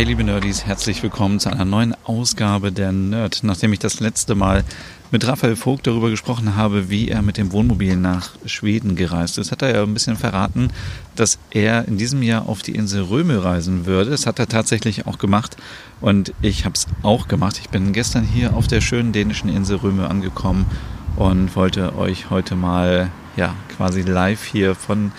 Hey 0.00 0.06
liebe 0.06 0.24
Nerdies, 0.24 0.64
herzlich 0.64 1.02
willkommen 1.02 1.40
zu 1.40 1.50
einer 1.50 1.66
neuen 1.66 1.94
Ausgabe 2.04 2.72
der 2.72 2.90
Nerd. 2.90 3.40
Nachdem 3.42 3.74
ich 3.74 3.80
das 3.80 4.00
letzte 4.00 4.34
Mal 4.34 4.64
mit 5.10 5.26
Raphael 5.26 5.56
Vogt 5.56 5.86
darüber 5.86 6.08
gesprochen 6.08 6.56
habe, 6.56 6.88
wie 6.88 7.08
er 7.08 7.20
mit 7.20 7.36
dem 7.36 7.52
Wohnmobil 7.52 7.96
nach 7.96 8.30
Schweden 8.46 8.96
gereist 8.96 9.36
ist, 9.36 9.52
hat 9.52 9.60
er 9.60 9.74
ja 9.74 9.82
ein 9.82 9.92
bisschen 9.92 10.16
verraten, 10.16 10.68
dass 11.16 11.38
er 11.50 11.86
in 11.86 11.98
diesem 11.98 12.22
Jahr 12.22 12.48
auf 12.48 12.62
die 12.62 12.74
Insel 12.74 13.02
Röme 13.02 13.44
reisen 13.44 13.84
würde. 13.84 14.12
Das 14.12 14.24
hat 14.24 14.38
er 14.38 14.48
tatsächlich 14.48 15.06
auch 15.06 15.18
gemacht 15.18 15.58
und 16.00 16.32
ich 16.40 16.64
habe 16.64 16.76
es 16.76 16.86
auch 17.02 17.28
gemacht. 17.28 17.58
Ich 17.60 17.68
bin 17.68 17.92
gestern 17.92 18.24
hier 18.24 18.54
auf 18.54 18.68
der 18.68 18.80
schönen 18.80 19.12
dänischen 19.12 19.50
Insel 19.50 19.76
Röme 19.76 20.08
angekommen 20.08 20.64
und 21.16 21.54
wollte 21.56 21.94
euch 21.98 22.30
heute 22.30 22.56
mal 22.56 23.10
ja 23.36 23.54
quasi 23.76 24.00
live 24.00 24.44
hier 24.44 24.74
von 24.74 25.12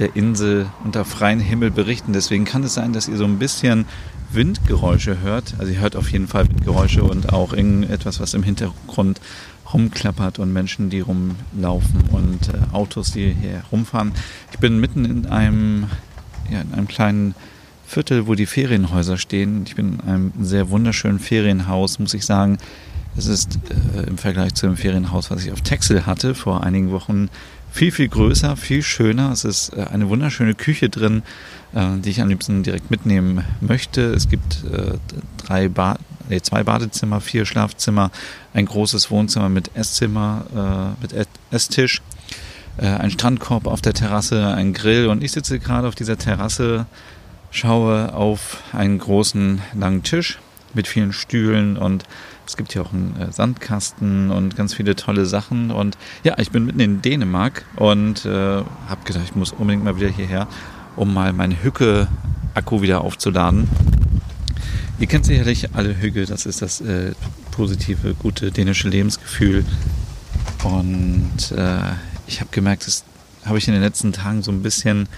der 0.00 0.16
Insel 0.16 0.66
unter 0.82 1.04
freiem 1.04 1.38
Himmel 1.38 1.70
berichten. 1.70 2.12
Deswegen 2.12 2.44
kann 2.44 2.64
es 2.64 2.74
sein, 2.74 2.92
dass 2.92 3.06
ihr 3.06 3.16
so 3.16 3.24
ein 3.24 3.38
bisschen 3.38 3.86
Windgeräusche 4.32 5.20
hört. 5.20 5.54
Also 5.58 5.72
ihr 5.72 5.80
hört 5.80 5.96
auf 5.96 6.10
jeden 6.10 6.28
Fall 6.28 6.48
Windgeräusche 6.48 7.04
und 7.04 7.32
auch 7.32 7.52
irgendetwas, 7.52 8.20
was 8.20 8.34
im 8.34 8.42
Hintergrund 8.42 9.20
rumklappert 9.72 10.38
und 10.38 10.52
Menschen, 10.52 10.90
die 10.90 11.00
rumlaufen 11.00 12.02
und 12.10 12.48
äh, 12.48 12.72
Autos, 12.72 13.12
die 13.12 13.34
hier 13.40 13.62
rumfahren. 13.72 14.12
Ich 14.52 14.58
bin 14.58 14.78
mitten 14.78 15.04
in 15.04 15.26
einem, 15.26 15.86
ja, 16.50 16.60
in 16.60 16.72
einem 16.72 16.88
kleinen 16.88 17.34
Viertel, 17.86 18.26
wo 18.26 18.34
die 18.34 18.46
Ferienhäuser 18.46 19.18
stehen. 19.18 19.64
Ich 19.66 19.74
bin 19.74 19.94
in 19.94 20.00
einem 20.00 20.32
sehr 20.40 20.70
wunderschönen 20.70 21.18
Ferienhaus, 21.18 21.98
muss 21.98 22.14
ich 22.14 22.24
sagen. 22.24 22.58
Es 23.16 23.26
ist 23.26 23.58
äh, 23.94 24.02
im 24.08 24.18
Vergleich 24.18 24.54
zu 24.54 24.66
dem 24.66 24.76
Ferienhaus, 24.76 25.30
was 25.30 25.44
ich 25.44 25.52
auf 25.52 25.60
Texel 25.60 26.06
hatte, 26.06 26.34
vor 26.34 26.64
einigen 26.64 26.90
Wochen 26.90 27.28
viel, 27.74 27.90
viel 27.90 28.08
größer, 28.08 28.56
viel 28.56 28.82
schöner. 28.82 29.32
Es 29.32 29.44
ist 29.44 29.70
äh, 29.76 29.86
eine 29.92 30.08
wunderschöne 30.08 30.54
Küche 30.54 30.88
drin, 30.88 31.24
äh, 31.74 31.98
die 31.98 32.10
ich 32.10 32.20
am 32.22 32.28
liebsten 32.28 32.62
direkt 32.62 32.90
mitnehmen 32.92 33.44
möchte. 33.60 34.02
Es 34.14 34.28
gibt 34.28 34.64
äh, 34.64 34.92
drei 35.38 35.68
ba 35.68 35.96
nee, 36.28 36.40
zwei 36.40 36.62
Badezimmer, 36.62 37.20
vier 37.20 37.44
Schlafzimmer, 37.44 38.12
ein 38.54 38.66
großes 38.66 39.10
Wohnzimmer 39.10 39.48
mit 39.48 39.72
Esszimmer, 39.74 40.96
mit 41.02 41.12
Esstisch, 41.50 42.00
ein 42.78 43.10
Strandkorb 43.10 43.66
auf 43.66 43.82
der 43.82 43.92
Terrasse, 43.92 44.54
ein 44.54 44.72
Grill 44.72 45.08
und 45.08 45.22
ich 45.22 45.32
sitze 45.32 45.58
gerade 45.58 45.86
auf 45.86 45.94
dieser 45.94 46.16
Terrasse, 46.16 46.86
schaue 47.50 48.14
auf 48.14 48.62
einen 48.72 48.98
großen 48.98 49.60
langen 49.74 50.02
Tisch 50.02 50.38
mit 50.72 50.88
vielen 50.88 51.12
Stühlen 51.12 51.76
und 51.76 52.04
es 52.46 52.56
gibt 52.56 52.72
hier 52.72 52.82
auch 52.82 52.92
einen 52.92 53.16
äh, 53.20 53.32
Sandkasten 53.32 54.30
und 54.30 54.56
ganz 54.56 54.74
viele 54.74 54.96
tolle 54.96 55.26
Sachen. 55.26 55.70
Und 55.70 55.96
ja, 56.22 56.38
ich 56.38 56.50
bin 56.50 56.66
mitten 56.66 56.80
in 56.80 57.02
Dänemark 57.02 57.64
und 57.76 58.24
äh, 58.24 58.28
habe 58.28 59.04
gedacht, 59.04 59.24
ich 59.24 59.34
muss 59.34 59.52
unbedingt 59.52 59.84
mal 59.84 59.96
wieder 59.96 60.08
hierher, 60.08 60.46
um 60.96 61.12
mal 61.12 61.32
meine 61.32 61.62
Hücke-Akku 61.62 62.82
wieder 62.82 63.02
aufzuladen. 63.02 63.68
Ihr 64.98 65.06
kennt 65.06 65.26
sicherlich 65.26 65.74
alle 65.74 66.00
Hügge, 66.00 66.24
das 66.24 66.46
ist 66.46 66.62
das 66.62 66.80
äh, 66.80 67.12
positive, 67.50 68.14
gute 68.14 68.52
dänische 68.52 68.88
Lebensgefühl. 68.88 69.64
Und 70.62 71.52
äh, 71.56 71.78
ich 72.26 72.40
habe 72.40 72.50
gemerkt, 72.52 72.86
das 72.86 73.04
habe 73.44 73.58
ich 73.58 73.68
in 73.68 73.74
den 73.74 73.82
letzten 73.82 74.12
Tagen 74.12 74.42
so 74.42 74.50
ein 74.50 74.62
bisschen 74.62 75.08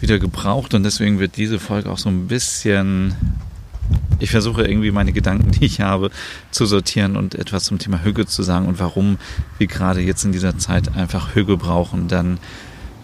wieder 0.00 0.18
gebraucht 0.18 0.74
und 0.74 0.82
deswegen 0.82 1.18
wird 1.18 1.36
diese 1.36 1.58
Folge 1.58 1.90
auch 1.90 1.98
so 1.98 2.08
ein 2.08 2.26
bisschen 2.26 3.14
ich 4.20 4.30
versuche 4.30 4.62
irgendwie 4.64 4.90
meine 4.90 5.12
Gedanken, 5.12 5.50
die 5.50 5.64
ich 5.64 5.80
habe, 5.80 6.10
zu 6.50 6.66
sortieren 6.66 7.16
und 7.16 7.34
etwas 7.34 7.64
zum 7.64 7.78
Thema 7.78 8.04
Hüge 8.04 8.26
zu 8.26 8.42
sagen 8.42 8.66
und 8.66 8.78
warum 8.78 9.18
wir 9.58 9.66
gerade 9.66 10.00
jetzt 10.00 10.24
in 10.24 10.32
dieser 10.32 10.58
Zeit 10.58 10.94
einfach 10.96 11.34
Hüge 11.34 11.56
brauchen. 11.56 12.08
Dann 12.08 12.38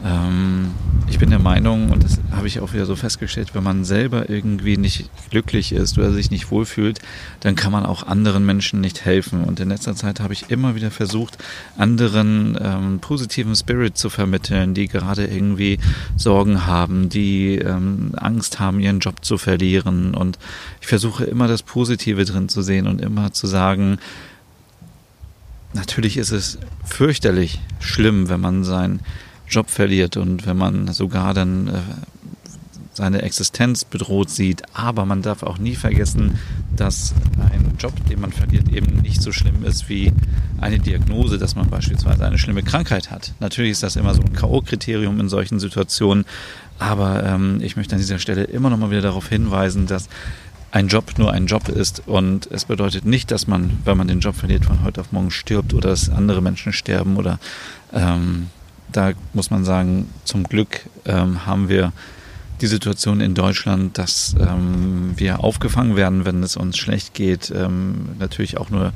ähm, 0.06 0.72
ich 1.08 1.18
bin 1.18 1.30
der 1.30 1.38
Meinung, 1.38 1.90
und 1.90 2.04
das 2.04 2.18
habe 2.30 2.46
ich 2.46 2.60
auch 2.60 2.72
wieder 2.72 2.86
so 2.86 2.96
festgestellt, 2.96 3.54
wenn 3.54 3.62
man 3.62 3.84
selber 3.84 4.28
irgendwie 4.28 4.76
nicht 4.76 5.10
glücklich 5.30 5.72
ist 5.72 5.98
oder 5.98 6.12
sich 6.12 6.30
nicht 6.30 6.50
wohlfühlt, 6.50 7.00
dann 7.40 7.54
kann 7.54 7.72
man 7.72 7.86
auch 7.86 8.06
anderen 8.06 8.44
Menschen 8.44 8.80
nicht 8.80 9.04
helfen. 9.04 9.44
Und 9.44 9.60
in 9.60 9.68
letzter 9.68 9.94
Zeit 9.94 10.20
habe 10.20 10.32
ich 10.32 10.50
immer 10.50 10.74
wieder 10.74 10.90
versucht, 10.90 11.38
anderen 11.76 12.58
ähm, 12.60 12.98
positiven 13.00 13.54
Spirit 13.54 13.96
zu 13.96 14.10
vermitteln, 14.10 14.74
die 14.74 14.88
gerade 14.88 15.26
irgendwie 15.26 15.78
Sorgen 16.16 16.66
haben, 16.66 17.08
die 17.08 17.56
ähm, 17.56 18.12
Angst 18.16 18.58
haben, 18.58 18.80
ihren 18.80 19.00
Job 19.00 19.24
zu 19.24 19.38
verlieren. 19.38 20.14
Und 20.14 20.38
ich 20.80 20.86
versuche 20.86 21.24
immer 21.24 21.48
das 21.48 21.62
Positive 21.62 22.24
drin 22.24 22.48
zu 22.48 22.62
sehen 22.62 22.86
und 22.86 23.00
immer 23.00 23.32
zu 23.32 23.46
sagen, 23.46 23.98
natürlich 25.72 26.16
ist 26.16 26.30
es 26.30 26.58
fürchterlich 26.84 27.60
schlimm, 27.80 28.28
wenn 28.28 28.40
man 28.40 28.64
sein 28.64 29.00
Job 29.48 29.70
verliert 29.70 30.16
und 30.16 30.46
wenn 30.46 30.56
man 30.56 30.92
sogar 30.92 31.34
dann 31.34 31.68
äh, 31.68 31.72
seine 32.96 33.22
Existenz 33.22 33.84
bedroht 33.84 34.30
sieht. 34.30 34.62
Aber 34.72 35.04
man 35.04 35.22
darf 35.22 35.42
auch 35.42 35.58
nie 35.58 35.76
vergessen, 35.76 36.38
dass 36.74 37.14
ein 37.38 37.74
Job, 37.78 37.92
den 38.08 38.20
man 38.20 38.32
verliert, 38.32 38.70
eben 38.70 39.02
nicht 39.02 39.22
so 39.22 39.32
schlimm 39.32 39.64
ist 39.64 39.88
wie 39.88 40.12
eine 40.60 40.78
Diagnose, 40.78 41.38
dass 41.38 41.54
man 41.54 41.68
beispielsweise 41.68 42.24
eine 42.24 42.38
schlimme 42.38 42.62
Krankheit 42.62 43.10
hat. 43.10 43.34
Natürlich 43.38 43.72
ist 43.72 43.82
das 43.82 43.96
immer 43.96 44.14
so 44.14 44.22
ein 44.22 44.32
K.O.-Kriterium 44.32 45.20
in 45.20 45.28
solchen 45.28 45.60
Situationen. 45.60 46.24
Aber 46.78 47.22
ähm, 47.24 47.60
ich 47.60 47.76
möchte 47.76 47.94
an 47.94 48.00
dieser 48.00 48.18
Stelle 48.18 48.44
immer 48.44 48.70
noch 48.70 48.78
mal 48.78 48.90
wieder 48.90 49.02
darauf 49.02 49.28
hinweisen, 49.28 49.86
dass 49.86 50.08
ein 50.72 50.88
Job 50.88 51.18
nur 51.18 51.32
ein 51.32 51.46
Job 51.46 51.68
ist 51.68 52.02
und 52.06 52.50
es 52.50 52.66
bedeutet 52.66 53.04
nicht, 53.06 53.30
dass 53.30 53.46
man, 53.46 53.78
wenn 53.84 53.96
man 53.96 54.08
den 54.08 54.20
Job 54.20 54.34
verliert, 54.34 54.64
von 54.64 54.82
heute 54.82 55.00
auf 55.00 55.12
morgen 55.12 55.30
stirbt 55.30 55.72
oder 55.72 55.90
dass 55.90 56.10
andere 56.10 56.42
Menschen 56.42 56.72
sterben 56.72 57.16
oder 57.16 57.38
ähm, 57.94 58.48
da 58.92 59.12
muss 59.32 59.50
man 59.50 59.64
sagen, 59.64 60.08
zum 60.24 60.44
Glück 60.44 60.80
ähm, 61.04 61.46
haben 61.46 61.68
wir 61.68 61.92
die 62.60 62.66
Situation 62.66 63.20
in 63.20 63.34
Deutschland, 63.34 63.98
dass 63.98 64.34
ähm, 64.40 65.12
wir 65.16 65.44
aufgefangen 65.44 65.96
werden, 65.96 66.24
wenn 66.24 66.42
es 66.42 66.56
uns 66.56 66.78
schlecht 66.78 67.14
geht. 67.14 67.52
Ähm, 67.54 68.08
natürlich 68.18 68.56
auch 68.56 68.70
nur 68.70 68.92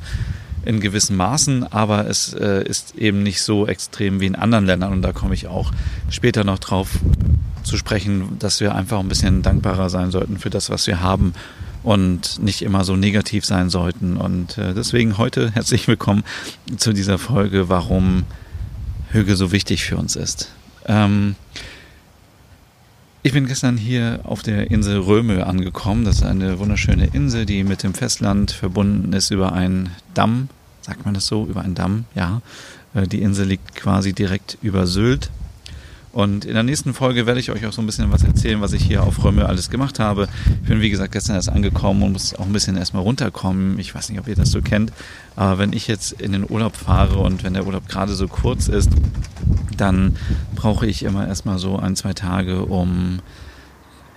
in 0.63 0.79
gewissen 0.79 1.15
Maßen, 1.15 1.71
aber 1.71 2.07
es 2.07 2.33
äh, 2.33 2.63
ist 2.63 2.95
eben 2.95 3.23
nicht 3.23 3.41
so 3.41 3.67
extrem 3.67 4.19
wie 4.19 4.27
in 4.27 4.35
anderen 4.35 4.65
Ländern. 4.65 4.93
Und 4.93 5.01
da 5.01 5.11
komme 5.11 5.33
ich 5.33 5.47
auch 5.47 5.71
später 6.09 6.43
noch 6.43 6.59
drauf 6.59 6.99
zu 7.63 7.77
sprechen, 7.77 8.37
dass 8.39 8.59
wir 8.59 8.75
einfach 8.75 8.99
ein 8.99 9.07
bisschen 9.07 9.41
dankbarer 9.41 9.89
sein 9.89 10.11
sollten 10.11 10.37
für 10.37 10.49
das, 10.49 10.69
was 10.69 10.87
wir 10.87 11.01
haben 11.01 11.33
und 11.83 12.41
nicht 12.41 12.61
immer 12.61 12.83
so 12.83 12.95
negativ 12.95 13.45
sein 13.45 13.69
sollten. 13.69 14.17
Und 14.17 14.57
äh, 14.57 14.73
deswegen 14.73 15.17
heute 15.17 15.51
herzlich 15.51 15.87
willkommen 15.87 16.23
zu 16.77 16.93
dieser 16.93 17.17
Folge, 17.17 17.69
warum 17.69 18.23
Hüge 19.11 19.35
so 19.35 19.51
wichtig 19.51 19.83
für 19.83 19.97
uns 19.97 20.15
ist. 20.15 20.51
Ähm, 20.85 21.35
ich 23.23 23.33
bin 23.33 23.45
gestern 23.45 23.77
hier 23.77 24.21
auf 24.23 24.41
der 24.41 24.71
Insel 24.71 24.99
Röme 24.99 25.45
angekommen. 25.45 26.05
Das 26.05 26.17
ist 26.17 26.23
eine 26.23 26.57
wunderschöne 26.57 27.07
Insel, 27.13 27.45
die 27.45 27.63
mit 27.63 27.83
dem 27.83 27.93
Festland 27.93 28.51
verbunden 28.51 29.13
ist 29.13 29.29
über 29.29 29.53
einen 29.53 29.89
Damm. 30.15 30.49
Sagt 30.81 31.05
man 31.05 31.13
das 31.13 31.27
so? 31.27 31.45
Über 31.45 31.61
einen 31.61 31.75
Damm, 31.75 32.05
ja. 32.15 32.41
Äh, 32.95 33.07
die 33.07 33.21
Insel 33.21 33.47
liegt 33.47 33.75
quasi 33.75 34.13
direkt 34.13 34.57
über 34.61 34.87
Sylt. 34.87 35.29
Und 36.13 36.43
in 36.43 36.53
der 36.53 36.63
nächsten 36.63 36.93
Folge 36.93 37.25
werde 37.25 37.39
ich 37.39 37.51
euch 37.51 37.65
auch 37.65 37.71
so 37.71 37.81
ein 37.81 37.85
bisschen 37.85 38.11
was 38.11 38.23
erzählen, 38.23 38.59
was 38.59 38.73
ich 38.73 38.83
hier 38.83 39.03
auf 39.03 39.23
Röme 39.23 39.45
alles 39.45 39.69
gemacht 39.69 39.99
habe. 39.99 40.27
Ich 40.61 40.67
bin, 40.67 40.81
wie 40.81 40.89
gesagt, 40.89 41.13
gestern 41.13 41.35
erst 41.35 41.49
angekommen 41.49 42.03
und 42.03 42.11
muss 42.11 42.35
auch 42.35 42.45
ein 42.45 42.51
bisschen 42.51 42.75
erstmal 42.75 43.03
runterkommen. 43.03 43.79
Ich 43.79 43.95
weiß 43.95 44.09
nicht, 44.09 44.19
ob 44.19 44.27
ihr 44.27 44.35
das 44.35 44.51
so 44.51 44.61
kennt, 44.61 44.91
aber 45.37 45.57
wenn 45.57 45.71
ich 45.71 45.87
jetzt 45.87 46.13
in 46.13 46.33
den 46.33 46.49
Urlaub 46.49 46.75
fahre 46.75 47.19
und 47.19 47.43
wenn 47.43 47.53
der 47.53 47.65
Urlaub 47.65 47.87
gerade 47.87 48.13
so 48.13 48.27
kurz 48.27 48.67
ist, 48.67 48.89
dann 49.77 50.17
brauche 50.55 50.85
ich 50.85 51.03
immer 51.03 51.27
erstmal 51.27 51.59
so 51.59 51.77
ein, 51.77 51.95
zwei 51.95 52.13
Tage, 52.13 52.65
um 52.65 53.19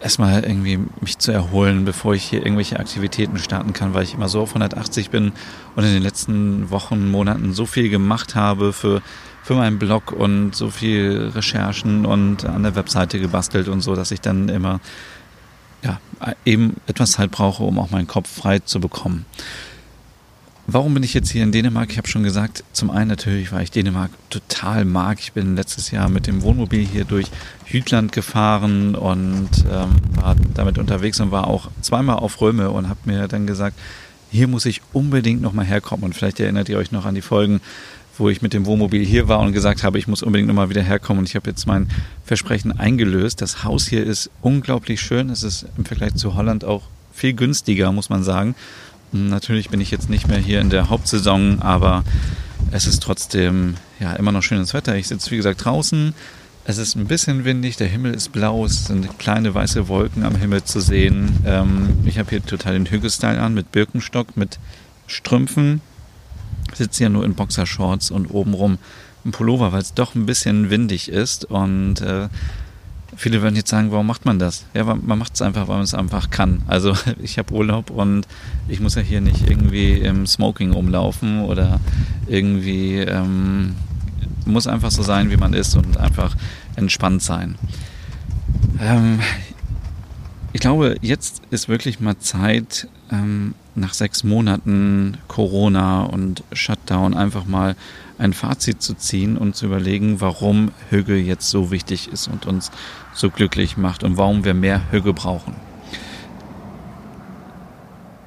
erstmal 0.00 0.44
irgendwie 0.44 0.80
mich 1.00 1.18
zu 1.18 1.32
erholen, 1.32 1.84
bevor 1.84 2.14
ich 2.14 2.24
hier 2.24 2.40
irgendwelche 2.40 2.78
Aktivitäten 2.78 3.38
starten 3.38 3.72
kann, 3.72 3.94
weil 3.94 4.02
ich 4.02 4.14
immer 4.14 4.28
so 4.28 4.42
auf 4.42 4.50
180 4.50 5.10
bin 5.10 5.32
und 5.76 5.84
in 5.84 5.94
den 5.94 6.02
letzten 6.02 6.70
Wochen, 6.70 7.10
Monaten 7.10 7.54
so 7.54 7.66
viel 7.66 7.88
gemacht 7.88 8.34
habe 8.34 8.72
für 8.72 9.00
für 9.44 9.54
meinen 9.54 9.78
Blog 9.78 10.10
und 10.10 10.56
so 10.56 10.70
viel 10.70 11.30
Recherchen 11.34 12.06
und 12.06 12.46
an 12.46 12.62
der 12.62 12.74
Webseite 12.76 13.20
gebastelt 13.20 13.68
und 13.68 13.82
so, 13.82 13.94
dass 13.94 14.10
ich 14.10 14.22
dann 14.22 14.48
immer 14.48 14.80
ja, 15.82 16.00
eben 16.46 16.76
etwas 16.86 17.12
Zeit 17.12 17.30
brauche, 17.30 17.62
um 17.62 17.78
auch 17.78 17.90
meinen 17.90 18.06
Kopf 18.06 18.28
frei 18.28 18.60
zu 18.60 18.80
bekommen. 18.80 19.26
Warum 20.66 20.94
bin 20.94 21.02
ich 21.02 21.12
jetzt 21.12 21.30
hier 21.30 21.42
in 21.42 21.52
Dänemark? 21.52 21.90
Ich 21.90 21.98
habe 21.98 22.08
schon 22.08 22.22
gesagt, 22.22 22.64
zum 22.72 22.90
einen 22.90 23.08
natürlich, 23.08 23.52
weil 23.52 23.64
ich 23.64 23.70
Dänemark 23.70 24.10
total 24.30 24.86
mag. 24.86 25.18
Ich 25.20 25.34
bin 25.34 25.56
letztes 25.56 25.90
Jahr 25.90 26.08
mit 26.08 26.26
dem 26.26 26.40
Wohnmobil 26.40 26.86
hier 26.86 27.04
durch 27.04 27.26
Jütland 27.66 28.12
gefahren 28.12 28.94
und 28.94 29.50
ähm, 29.70 29.96
war 30.14 30.36
damit 30.54 30.78
unterwegs 30.78 31.20
und 31.20 31.32
war 31.32 31.48
auch 31.48 31.70
zweimal 31.82 32.16
auf 32.16 32.40
Röme 32.40 32.70
und 32.70 32.88
habe 32.88 33.00
mir 33.04 33.28
dann 33.28 33.46
gesagt, 33.46 33.78
hier 34.30 34.48
muss 34.48 34.64
ich 34.64 34.80
unbedingt 34.94 35.42
nochmal 35.42 35.66
herkommen. 35.66 36.02
Und 36.02 36.14
vielleicht 36.14 36.40
erinnert 36.40 36.70
ihr 36.70 36.78
euch 36.78 36.92
noch 36.92 37.04
an 37.04 37.14
die 37.14 37.20
Folgen, 37.20 37.60
wo 38.18 38.28
ich 38.28 38.42
mit 38.42 38.52
dem 38.52 38.66
Wohnmobil 38.66 39.04
hier 39.04 39.28
war 39.28 39.40
und 39.40 39.52
gesagt 39.52 39.82
habe, 39.82 39.98
ich 39.98 40.06
muss 40.06 40.22
unbedingt 40.22 40.48
nochmal 40.48 40.70
wieder 40.70 40.82
herkommen. 40.82 41.20
Und 41.20 41.28
ich 41.28 41.36
habe 41.36 41.50
jetzt 41.50 41.66
mein 41.66 41.88
Versprechen 42.24 42.78
eingelöst. 42.78 43.40
Das 43.42 43.64
Haus 43.64 43.86
hier 43.86 44.04
ist 44.04 44.30
unglaublich 44.40 45.00
schön. 45.00 45.30
Es 45.30 45.42
ist 45.42 45.66
im 45.76 45.84
Vergleich 45.84 46.14
zu 46.14 46.34
Holland 46.34 46.64
auch 46.64 46.82
viel 47.12 47.32
günstiger, 47.32 47.92
muss 47.92 48.10
man 48.10 48.22
sagen. 48.22 48.54
Natürlich 49.12 49.70
bin 49.70 49.80
ich 49.80 49.90
jetzt 49.90 50.10
nicht 50.10 50.26
mehr 50.28 50.38
hier 50.38 50.60
in 50.60 50.70
der 50.70 50.90
Hauptsaison, 50.90 51.62
aber 51.62 52.04
es 52.72 52.86
ist 52.86 53.02
trotzdem 53.02 53.74
ja 54.00 54.12
immer 54.14 54.32
noch 54.32 54.42
schönes 54.42 54.74
Wetter. 54.74 54.96
Ich 54.96 55.08
sitze 55.08 55.30
wie 55.30 55.36
gesagt 55.36 55.64
draußen. 55.64 56.14
Es 56.66 56.78
ist 56.78 56.96
ein 56.96 57.06
bisschen 57.06 57.44
windig, 57.44 57.76
der 57.76 57.88
Himmel 57.88 58.14
ist 58.14 58.32
blau, 58.32 58.64
es 58.64 58.86
sind 58.86 59.18
kleine 59.18 59.54
weiße 59.54 59.86
Wolken 59.86 60.24
am 60.24 60.34
Himmel 60.34 60.64
zu 60.64 60.80
sehen. 60.80 61.40
Ähm, 61.44 61.98
ich 62.06 62.18
habe 62.18 62.30
hier 62.30 62.42
total 62.42 62.72
den 62.72 62.86
Hügelstyle 62.86 63.38
an 63.38 63.52
mit 63.52 63.70
Birkenstock, 63.70 64.36
mit 64.36 64.58
Strümpfen. 65.06 65.82
Sitze 66.74 67.04
ja 67.04 67.08
nur 67.08 67.24
in 67.24 67.34
Boxershorts 67.34 68.10
und 68.10 68.26
obenrum 68.26 68.78
ein 69.24 69.30
Pullover, 69.30 69.72
weil 69.72 69.80
es 69.80 69.94
doch 69.94 70.14
ein 70.14 70.26
bisschen 70.26 70.70
windig 70.70 71.08
ist 71.08 71.46
und 71.46 72.00
äh, 72.02 72.28
Viele 73.16 73.42
werden 73.42 73.54
jetzt 73.54 73.70
sagen, 73.70 73.92
warum 73.92 74.06
macht 74.06 74.24
man 74.24 74.38
das? 74.38 74.66
Ja, 74.74 74.84
man 74.84 75.18
macht 75.18 75.34
es 75.34 75.42
einfach, 75.42 75.68
weil 75.68 75.76
man 75.76 75.84
es 75.84 75.94
einfach 75.94 76.30
kann. 76.30 76.62
Also 76.66 76.94
ich 77.22 77.38
habe 77.38 77.54
Urlaub 77.54 77.90
und 77.90 78.26
ich 78.68 78.80
muss 78.80 78.94
ja 78.96 79.02
hier 79.02 79.20
nicht 79.20 79.48
irgendwie 79.48 79.98
im 79.98 80.26
Smoking 80.26 80.72
umlaufen 80.72 81.42
oder 81.42 81.80
irgendwie 82.26 82.96
ähm, 82.98 83.76
muss 84.46 84.66
einfach 84.66 84.90
so 84.90 85.02
sein, 85.02 85.30
wie 85.30 85.36
man 85.36 85.52
ist 85.52 85.76
und 85.76 85.96
einfach 85.96 86.36
entspannt 86.76 87.22
sein. 87.22 87.54
Ähm, 88.80 89.20
ich 90.52 90.60
glaube, 90.60 90.96
jetzt 91.00 91.42
ist 91.50 91.68
wirklich 91.68 92.00
mal 92.00 92.18
Zeit, 92.18 92.88
ähm, 93.14 93.54
nach 93.74 93.94
sechs 93.94 94.24
Monaten 94.24 95.18
Corona 95.28 96.02
und 96.04 96.42
Shutdown 96.52 97.14
einfach 97.14 97.44
mal 97.44 97.76
ein 98.18 98.32
Fazit 98.32 98.82
zu 98.82 98.94
ziehen 98.94 99.36
und 99.36 99.56
zu 99.56 99.66
überlegen, 99.66 100.20
warum 100.20 100.70
Hügel 100.90 101.18
jetzt 101.18 101.50
so 101.50 101.70
wichtig 101.70 102.08
ist 102.12 102.28
und 102.28 102.46
uns 102.46 102.70
so 103.12 103.30
glücklich 103.30 103.76
macht 103.76 104.04
und 104.04 104.16
warum 104.16 104.44
wir 104.44 104.54
mehr 104.54 104.80
Hügel 104.92 105.12
brauchen. 105.12 105.54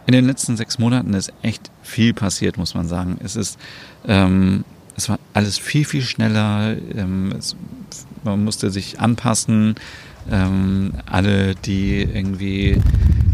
In 0.05 0.13
den 0.13 0.25
letzten 0.25 0.55
sechs 0.55 0.79
Monaten 0.79 1.13
ist 1.13 1.33
echt 1.41 1.69
viel 1.83 2.13
passiert, 2.13 2.57
muss 2.57 2.75
man 2.75 2.87
sagen. 2.87 3.17
Es 3.23 3.35
ist, 3.35 3.59
ähm, 4.07 4.63
es 4.95 5.09
war 5.09 5.19
alles 5.33 5.57
viel, 5.57 5.83
viel 5.83 6.01
schneller. 6.01 6.77
Ähm, 6.95 7.33
es, 7.37 7.55
man 8.23 8.43
musste 8.43 8.69
sich 8.69 8.99
anpassen. 9.01 9.75
Ähm, 10.31 10.93
alle, 11.05 11.55
die 11.55 12.01
irgendwie 12.01 12.81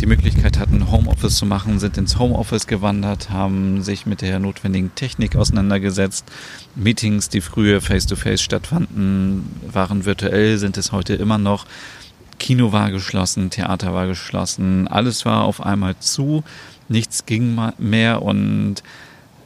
die 0.04 0.10
Möglichkeit 0.10 0.60
hatten, 0.60 0.92
Homeoffice 0.92 1.38
zu 1.38 1.46
machen, 1.46 1.80
sind 1.80 1.98
ins 1.98 2.20
Homeoffice 2.20 2.68
gewandert, 2.68 3.30
haben 3.30 3.84
sich 3.84 4.06
mit 4.06 4.22
der 4.22 4.38
notwendigen 4.38 4.94
Technik 4.96 5.38
auseinandergesetzt. 5.38 6.26
Meetings, 6.76 7.30
die 7.30 7.40
früher 7.40 7.80
face-to-face 7.80 8.42
-face 8.42 8.44
stattfanden, 8.44 9.46
waren 9.72 10.04
virtuell, 10.04 10.58
sind 10.58 10.76
es 10.76 10.92
heute 10.92 11.14
immer 11.14 11.38
noch. 11.38 11.66
Kino 12.38 12.74
war 12.74 12.92
geschlossen, 12.92 13.50
Theater 13.50 13.94
war 13.94 14.08
geschlossen, 14.08 14.90
alles 14.90 15.24
war 15.24 15.46
auf 15.46 15.66
einmal 15.66 15.96
zu, 16.00 16.44
nichts 16.90 17.26
ging 17.26 17.58
mehr 17.78 18.24
und 18.24 18.84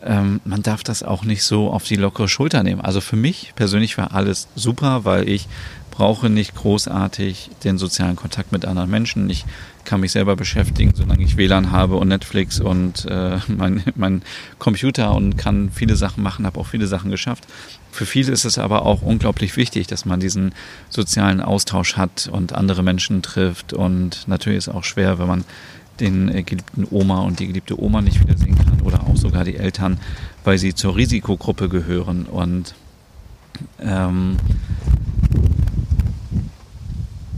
ähm, 0.04 0.42
man 0.44 0.64
darf 0.64 0.84
das 0.84 1.04
auch 1.04 1.24
nicht 1.24 1.44
so 1.44 1.70
auf 1.70 1.84
die 1.84 1.98
lockere 1.98 2.28
Schulter 2.28 2.64
nehmen. 2.64 2.82
Also 2.82 3.00
für 3.00 3.16
mich 3.16 3.54
persönlich 3.56 3.96
war 4.00 4.12
alles 4.16 4.48
super, 4.56 5.06
weil 5.06 5.30
ich 5.30 5.48
brauche 5.92 6.30
nicht 6.30 6.56
großartig 6.56 7.50
den 7.64 7.78
sozialen 7.78 8.16
Kontakt 8.16 8.52
mit 8.52 8.66
anderen 8.66 8.90
Menschen. 8.90 9.30
Ich 9.30 9.46
kann 9.88 10.02
mich 10.02 10.12
selber 10.12 10.36
beschäftigen, 10.36 10.92
solange 10.94 11.24
ich 11.24 11.38
WLAN 11.38 11.72
habe 11.72 11.96
und 11.96 12.10
Netflix 12.10 12.60
und 12.60 13.06
äh, 13.06 13.40
mein, 13.48 13.82
mein 13.96 14.22
Computer 14.60 15.16
und 15.16 15.38
kann 15.38 15.72
viele 15.72 15.96
Sachen 15.96 16.22
machen, 16.22 16.46
habe 16.46 16.60
auch 16.60 16.68
viele 16.68 16.88
Sachen 16.88 17.10
geschafft. 17.10 17.48
Für 17.92 18.06
viele 18.06 18.32
ist 18.32 18.46
es 18.46 18.60
aber 18.60 18.86
auch 18.86 19.02
unglaublich 19.02 19.56
wichtig, 19.56 19.88
dass 19.88 20.06
man 20.06 20.20
diesen 20.20 20.54
sozialen 20.90 21.42
Austausch 21.42 21.96
hat 21.96 22.30
und 22.32 22.54
andere 22.54 22.84
Menschen 22.84 23.22
trifft. 23.24 23.74
Und 23.74 24.28
natürlich 24.28 24.58
ist 24.60 24.68
es 24.68 24.74
auch 24.76 24.84
schwer, 24.84 25.18
wenn 25.20 25.28
man 25.28 25.46
den 26.00 26.28
geliebten 26.46 26.86
Oma 26.92 27.22
und 27.22 27.40
die 27.40 27.48
geliebte 27.48 27.82
Oma 27.82 28.02
nicht 28.02 28.20
wiedersehen 28.20 28.56
kann 28.56 28.82
oder 28.82 29.02
auch 29.08 29.16
sogar 29.16 29.46
die 29.46 29.56
Eltern, 29.56 30.00
weil 30.44 30.58
sie 30.58 30.76
zur 30.76 30.96
Risikogruppe 30.96 31.70
gehören. 31.70 32.26
Und 32.26 32.76
ähm, 33.82 34.38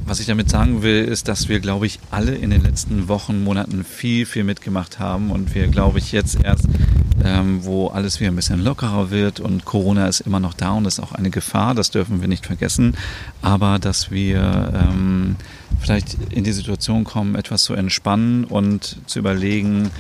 was 0.10 0.20
ich 0.20 0.26
damit 0.26 0.50
sagen 0.50 0.82
will, 0.82 1.06
ist, 1.06 1.28
dass 1.28 1.50
wir, 1.50 1.60
glaube 1.60 1.86
ich, 1.86 2.00
alle 2.10 2.34
in 2.34 2.50
den 2.50 2.64
letzten 2.64 3.08
Wochen, 3.08 3.44
Monaten 3.44 3.84
viel, 3.84 4.26
viel 4.26 4.44
mitgemacht 4.44 4.98
haben 4.98 5.30
und 5.30 5.54
wir, 5.54 5.68
glaube 5.68 6.00
ich, 6.00 6.12
jetzt 6.12 6.44
erst, 6.44 6.66
ähm, 7.24 7.64
wo 7.64 7.88
alles 7.88 8.20
wieder 8.20 8.32
ein 8.32 8.36
bisschen 8.36 8.64
lockerer 8.64 9.12
wird 9.12 9.40
und 9.40 9.66
Corona 9.66 10.08
ist 10.08 10.22
immer 10.22 10.40
noch 10.40 10.54
da 10.54 10.72
und 10.72 10.86
ist 10.86 11.00
auch 11.00 11.12
eine 11.12 11.30
Gefahr, 11.30 11.76
das 11.76 11.92
dürfen 11.92 12.22
wir 12.22 12.28
nicht 12.28 12.46
vergessen, 12.46 12.96
aber 13.42 13.80
dass 13.80 14.12
wir 14.12 14.72
ähm, 14.74 15.36
vielleicht 15.80 16.18
in 16.32 16.44
die 16.44 16.52
Situation 16.52 17.04
kommen, 17.04 17.36
etwas 17.36 17.64
zu 17.64 17.74
entspannen 17.74 18.44
und 18.44 18.98
zu 19.06 19.20
überlegen, 19.20 19.92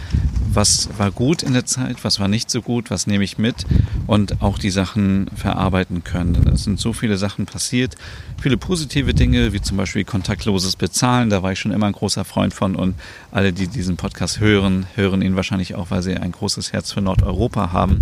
was 0.51 0.89
war 0.98 1.12
gut 1.12 1.44
in 1.44 1.54
der 1.54 1.66
Zeit, 1.66 2.04
was 2.04 2.19
war 2.19 2.27
nicht 2.27 2.50
so 2.50 2.62
gut, 2.62 2.89
was 2.89 3.07
nehme 3.07 3.24
ich 3.24 3.38
mit 3.38 3.66
und 4.07 4.42
auch 4.42 4.57
die 4.57 4.71
Sachen 4.71 5.30
verarbeiten 5.36 6.04
können. 6.04 6.48
Es 6.48 6.63
sind 6.63 6.80
so 6.80 6.94
viele 6.94 7.18
Sachen 7.18 7.45
passiert, 7.45 7.95
viele 8.42 8.57
positive 8.57 9.13
Dinge, 9.13 9.54
wie 9.54 9.62
zum 9.62 9.77
Beispiel 9.77 10.04
kontaktloses 10.04 10.75
Bezahlen, 10.75 11.30
da 11.30 11.44
war 11.44 11.51
ich 11.51 11.60
schon 11.60 11.71
immer 11.71 11.88
ein 11.88 11.94
großer 11.94 12.25
Freund 12.25 12.54
von 12.54 12.75
und 12.75 12.95
alle, 13.31 13.54
die 13.54 13.68
diesen 13.68 13.98
Podcast 13.98 14.39
hören, 14.39 14.88
hören 14.95 15.21
ihn 15.21 15.36
wahrscheinlich 15.36 15.75
auch, 15.75 15.92
weil 15.92 16.01
sie 16.01 16.16
ein 16.18 16.31
großes 16.31 16.74
Herz 16.74 16.92
für 16.92 17.01
Nordeuropa 17.10 17.72
haben. 17.72 18.00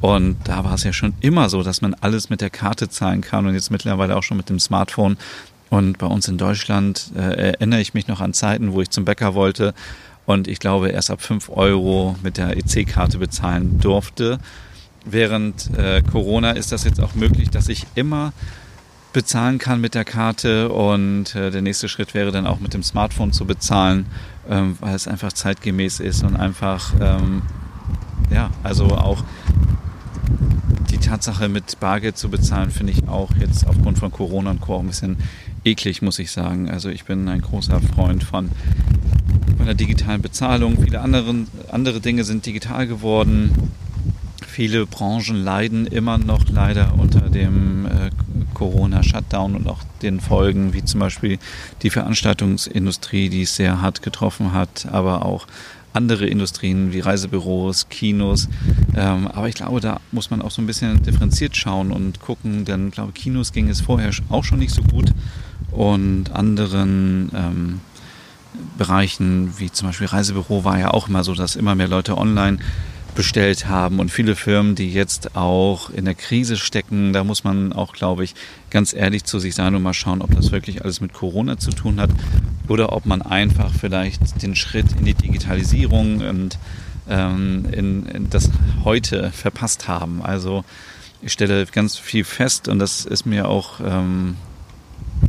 Und 0.00 0.36
da 0.44 0.64
war 0.64 0.74
es 0.74 0.84
ja 0.84 0.92
schon 0.92 1.14
immer 1.20 1.48
so, 1.48 1.62
dass 1.62 1.80
man 1.80 1.94
alles 1.94 2.28
mit 2.28 2.40
der 2.40 2.50
Karte 2.50 2.88
zahlen 2.88 3.20
kann 3.20 3.46
und 3.46 3.54
jetzt 3.54 3.70
mittlerweile 3.70 4.16
auch 4.16 4.22
schon 4.22 4.36
mit 4.36 4.48
dem 4.48 4.58
Smartphone. 4.58 5.16
Und 5.70 5.98
bei 5.98 6.06
uns 6.06 6.28
in 6.28 6.36
Deutschland 6.36 7.12
äh, 7.16 7.52
erinnere 7.52 7.80
ich 7.80 7.94
mich 7.94 8.08
noch 8.08 8.20
an 8.20 8.34
Zeiten, 8.34 8.72
wo 8.72 8.82
ich 8.82 8.90
zum 8.90 9.04
Bäcker 9.04 9.34
wollte 9.34 9.74
und 10.26 10.48
ich 10.48 10.58
glaube 10.60 10.90
erst 10.90 11.10
ab 11.10 11.22
5 11.22 11.50
Euro 11.50 12.16
mit 12.22 12.36
der 12.36 12.56
EC-Karte 12.56 13.18
bezahlen 13.18 13.78
durfte. 13.80 14.38
Während 15.04 15.70
äh, 15.76 16.02
Corona 16.02 16.52
ist 16.52 16.72
das 16.72 16.84
jetzt 16.84 17.00
auch 17.00 17.14
möglich, 17.14 17.50
dass 17.50 17.68
ich 17.68 17.86
immer 17.94 18.32
bezahlen 19.12 19.58
kann 19.58 19.80
mit 19.80 19.94
der 19.94 20.04
Karte 20.04 20.70
und 20.70 21.34
äh, 21.34 21.50
der 21.50 21.60
nächste 21.60 21.88
Schritt 21.88 22.14
wäre 22.14 22.30
dann 22.30 22.46
auch 22.46 22.60
mit 22.60 22.72
dem 22.72 22.82
Smartphone 22.82 23.32
zu 23.32 23.44
bezahlen, 23.44 24.06
ähm, 24.48 24.76
weil 24.80 24.94
es 24.94 25.08
einfach 25.08 25.32
zeitgemäß 25.32 26.00
ist 26.00 26.22
und 26.22 26.36
einfach, 26.36 26.94
ähm, 27.00 27.42
ja, 28.32 28.50
also 28.62 28.86
auch 28.86 29.24
die 30.90 30.98
Tatsache 30.98 31.48
mit 31.48 31.78
Bargeld 31.80 32.16
zu 32.16 32.28
bezahlen, 32.28 32.70
finde 32.70 32.92
ich 32.92 33.08
auch 33.08 33.30
jetzt 33.38 33.66
aufgrund 33.66 33.98
von 33.98 34.10
Corona 34.10 34.50
und 34.50 34.60
Co. 34.60 34.78
ein 34.78 34.86
bisschen 34.86 35.16
eklig, 35.64 36.02
muss 36.02 36.18
ich 36.18 36.30
sagen. 36.30 36.70
Also 36.70 36.88
ich 36.88 37.04
bin 37.04 37.28
ein 37.28 37.40
großer 37.40 37.80
Freund 37.80 38.24
von, 38.24 38.50
von 39.56 39.66
der 39.66 39.74
digitalen 39.74 40.22
Bezahlung. 40.22 40.76
Viele 40.82 41.00
anderen, 41.00 41.48
andere 41.70 42.00
Dinge 42.00 42.24
sind 42.24 42.46
digital 42.46 42.86
geworden. 42.86 43.72
Viele 44.46 44.86
Branchen 44.86 45.36
leiden 45.42 45.86
immer 45.86 46.18
noch 46.18 46.48
leider 46.50 46.94
unter 46.98 47.30
dem 47.30 47.86
äh, 47.86 48.10
Corona-Shutdown 48.52 49.56
und 49.56 49.66
auch 49.66 49.80
den 50.02 50.20
Folgen, 50.20 50.74
wie 50.74 50.84
zum 50.84 51.00
Beispiel 51.00 51.38
die 51.82 51.90
Veranstaltungsindustrie, 51.90 53.30
die 53.30 53.42
es 53.42 53.56
sehr 53.56 53.80
hart 53.80 54.02
getroffen 54.02 54.52
hat, 54.52 54.86
aber 54.92 55.24
auch 55.24 55.46
andere 55.92 56.26
Industrien 56.26 56.92
wie 56.92 57.00
Reisebüros, 57.00 57.88
Kinos. 57.88 58.48
Ähm, 58.96 59.26
aber 59.28 59.48
ich 59.48 59.54
glaube, 59.54 59.80
da 59.80 60.00
muss 60.10 60.30
man 60.30 60.42
auch 60.42 60.50
so 60.50 60.62
ein 60.62 60.66
bisschen 60.66 61.02
differenziert 61.02 61.56
schauen 61.56 61.90
und 61.90 62.20
gucken, 62.20 62.64
denn 62.64 62.88
ich 62.88 62.94
glaube, 62.94 63.12
Kinos 63.12 63.52
ging 63.52 63.68
es 63.68 63.80
vorher 63.80 64.10
auch 64.28 64.44
schon 64.44 64.58
nicht 64.58 64.74
so 64.74 64.82
gut 64.82 65.12
und 65.70 66.30
anderen 66.32 67.30
ähm, 67.34 67.80
Bereichen, 68.76 69.58
wie 69.58 69.70
zum 69.70 69.88
Beispiel 69.88 70.06
Reisebüro, 70.06 70.64
war 70.64 70.78
ja 70.78 70.90
auch 70.90 71.08
immer 71.08 71.24
so, 71.24 71.34
dass 71.34 71.56
immer 71.56 71.74
mehr 71.74 71.88
Leute 71.88 72.18
online 72.18 72.58
bestellt 73.14 73.68
haben 73.68 74.00
und 74.00 74.10
viele 74.10 74.36
Firmen, 74.36 74.74
die 74.74 74.92
jetzt 74.92 75.36
auch 75.36 75.90
in 75.90 76.04
der 76.04 76.14
Krise 76.14 76.56
stecken, 76.56 77.12
da 77.12 77.24
muss 77.24 77.44
man 77.44 77.72
auch, 77.72 77.92
glaube 77.92 78.24
ich, 78.24 78.34
ganz 78.70 78.94
ehrlich 78.94 79.24
zu 79.24 79.38
sich 79.38 79.54
sein 79.54 79.74
und 79.74 79.82
mal 79.82 79.92
schauen, 79.92 80.22
ob 80.22 80.34
das 80.34 80.52
wirklich 80.52 80.82
alles 80.82 81.00
mit 81.00 81.12
Corona 81.12 81.58
zu 81.58 81.70
tun 81.70 82.00
hat 82.00 82.10
oder 82.68 82.92
ob 82.92 83.06
man 83.06 83.22
einfach 83.22 83.72
vielleicht 83.72 84.42
den 84.42 84.56
Schritt 84.56 84.86
in 84.98 85.04
die 85.04 85.14
Digitalisierung 85.14 86.20
und 86.20 86.58
ähm, 87.08 87.66
in, 87.72 88.06
in 88.06 88.30
das 88.30 88.50
heute 88.84 89.30
verpasst 89.32 89.88
haben. 89.88 90.22
Also 90.22 90.64
ich 91.20 91.32
stelle 91.32 91.66
ganz 91.66 91.96
viel 91.98 92.24
fest 92.24 92.68
und 92.68 92.78
das 92.78 93.04
ist 93.04 93.26
mir 93.26 93.48
auch 93.48 93.80
ähm, 93.84 94.36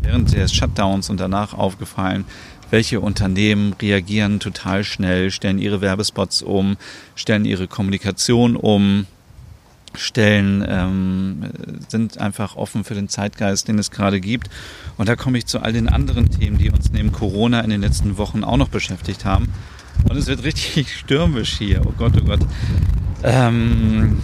während 0.01 0.33
des 0.33 0.53
Shutdowns 0.53 1.09
und 1.09 1.19
danach 1.19 1.53
aufgefallen, 1.53 2.25
welche 2.73 3.01
Unternehmen 3.01 3.73
reagieren 3.79 4.39
total 4.39 4.83
schnell, 4.83 5.29
stellen 5.29 5.59
ihre 5.59 5.79
Werbespots 5.79 6.41
um, 6.41 6.75
stellen 7.13 7.45
ihre 7.45 7.67
Kommunikation 7.67 8.55
um, 8.55 9.05
stellen, 9.93 10.65
ähm, 10.67 11.51
sind 11.87 12.17
einfach 12.17 12.55
offen 12.55 12.83
für 12.83 12.95
den 12.95 13.09
Zeitgeist, 13.09 13.67
den 13.67 13.77
es 13.77 13.91
gerade 13.91 14.19
gibt. 14.19 14.49
Und 14.97 15.07
da 15.07 15.15
komme 15.15 15.37
ich 15.37 15.45
zu 15.45 15.59
all 15.59 15.71
den 15.71 15.87
anderen 15.87 16.31
Themen, 16.31 16.57
die 16.57 16.71
uns 16.71 16.91
neben 16.91 17.11
Corona 17.11 17.59
in 17.59 17.69
den 17.69 17.81
letzten 17.81 18.17
Wochen 18.17 18.43
auch 18.43 18.57
noch 18.57 18.69
beschäftigt 18.69 19.23
haben. 19.23 19.49
Und 20.09 20.17
es 20.17 20.25
wird 20.25 20.43
richtig 20.43 20.95
stürmisch 20.97 21.55
hier. 21.59 21.85
Oh 21.85 21.93
Gott, 21.95 22.13
oh 22.19 22.25
Gott. 22.25 22.41
Ähm, 23.21 24.17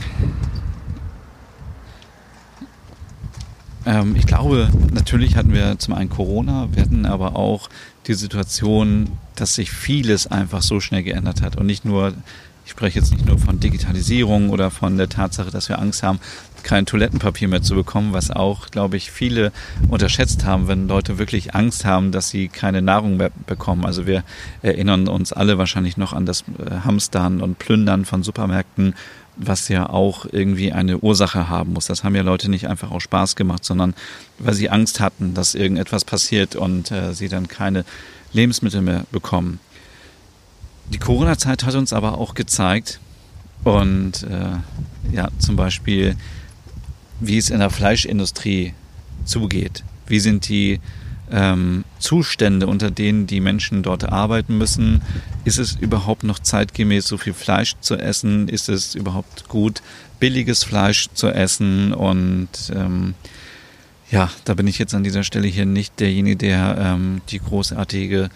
ähm, 3.86 4.16
ich 4.16 4.26
glaube, 4.26 4.70
natürlich 4.92 5.36
hatten 5.36 5.54
wir 5.54 5.78
zum 5.80 5.94
einen 5.94 6.10
Corona, 6.10 6.68
wir 6.72 6.82
hatten 6.82 7.06
aber 7.06 7.36
auch 7.36 7.70
die 8.10 8.16
Situation, 8.16 9.08
dass 9.36 9.56
sich 9.56 9.72
vieles 9.72 10.28
einfach 10.28 10.62
so 10.62 10.80
schnell 10.80 11.04
geändert 11.04 11.42
hat 11.42 11.56
und 11.56 11.68
nicht 11.68 11.86
nur 11.86 12.14
ich 12.70 12.74
spreche 12.74 13.00
jetzt 13.00 13.12
nicht 13.12 13.26
nur 13.26 13.40
von 13.40 13.60
Digitalisierung 13.60 14.52
oder 14.52 14.70
von 14.70 14.96
der 14.96 15.10
Tatsache, 15.10 15.50
dass 15.50 15.70
wir 15.70 15.80
Angst 15.80 16.04
haben, 16.04 16.20
kein 16.62 16.86
Toilettenpapier 16.86 17.48
mehr 17.48 17.64
zu 17.64 17.74
bekommen, 17.74 18.14
was 18.14 18.30
auch, 18.30 18.70
glaube 18.70 18.96
ich, 18.96 19.10
viele 19.10 19.52
unterschätzt 19.88 20.46
haben, 20.46 20.68
wenn 20.68 20.88
Leute 20.88 21.18
wirklich 21.18 21.56
Angst 21.56 21.84
haben, 21.84 22.12
dass 22.12 22.30
sie 22.30 22.48
keine 22.48 22.84
Nahrung 22.84 23.18
mehr 23.18 23.32
bekommen. 23.48 23.86
Also 23.86 24.06
wir 24.06 24.24
erinnern 24.62 25.08
uns 25.08 25.34
alle 25.34 25.58
wahrscheinlich 25.58 25.98
noch 25.98 26.14
an 26.14 26.28
das 26.28 26.42
äh, 26.42 26.82
Hamstern 26.86 27.42
und 27.42 27.58
Plündern 27.58 28.06
von 28.06 28.22
Supermärkten, 28.22 28.94
was 29.36 29.68
ja 29.68 29.90
auch 29.90 30.28
irgendwie 30.32 30.72
eine 30.72 31.00
Ursache 31.00 31.50
haben 31.50 31.74
muss. 31.74 31.88
Das 31.88 32.04
haben 32.04 32.14
ja 32.14 32.22
Leute 32.22 32.52
nicht 32.52 32.68
einfach 32.68 32.92
aus 32.92 33.02
Spaß 33.02 33.36
gemacht, 33.36 33.66
sondern 33.66 33.96
weil 34.38 34.54
sie 34.54 34.70
Angst 34.70 35.00
hatten, 35.00 35.34
dass 35.34 35.56
irgendetwas 35.56 36.06
passiert 36.06 36.56
und 36.56 36.92
äh, 36.92 37.16
sie 37.16 37.30
dann 37.30 37.48
keine 37.48 37.84
Lebensmittel 38.32 38.82
mehr 38.82 39.06
bekommen. 39.12 39.60
Die 40.92 40.98
Corona-Zeit 40.98 41.64
hat 41.64 41.76
uns 41.76 41.94
aber 41.94 42.18
auch 42.18 42.34
gezeigt, 42.34 43.00
und 43.64 44.24
äh, 44.24 45.16
ja, 45.16 45.30
zum 45.38 45.56
Beispiel, 45.56 46.16
wie 47.20 47.38
es 47.38 47.50
in 47.50 47.60
der 47.60 47.70
Fleischindustrie 47.70 48.74
zugeht. 49.26 49.84
Wie 50.08 50.20
sind 50.20 50.48
die 50.48 50.80
ähm, 51.32 51.84
Zustände, 52.00 52.68
unter 52.68 52.90
denen 52.90 53.28
die 53.28 53.42
Menschen 53.42 53.84
dort 53.84 54.06
arbeiten 54.06 54.58
müssen? 54.58 55.02
Ist 55.44 55.60
es 55.60 55.76
überhaupt 55.76 56.24
noch 56.24 56.40
zeitgemäß, 56.40 57.08
so 57.08 57.18
viel 57.18 57.34
Fleisch 57.34 57.76
zu 57.82 57.98
essen? 57.98 58.48
Ist 58.48 58.70
es 58.70 58.96
überhaupt 58.96 59.50
gut, 59.50 59.82
billiges 60.20 60.64
Fleisch 60.64 61.10
zu 61.14 61.28
essen? 61.28 61.94
Und 61.94 62.50
ähm, 62.74 63.14
ja, 64.10 64.32
da 64.46 64.54
bin 64.54 64.68
ich 64.68 64.80
jetzt 64.80 64.96
an 64.96 65.04
dieser 65.04 65.24
Stelle 65.24 65.48
hier 65.48 65.66
nicht 65.66 66.00
derjenige, 66.00 66.38
der 66.38 66.78
ähm, 66.80 67.22
die 67.30 67.40
großartige 67.40 68.30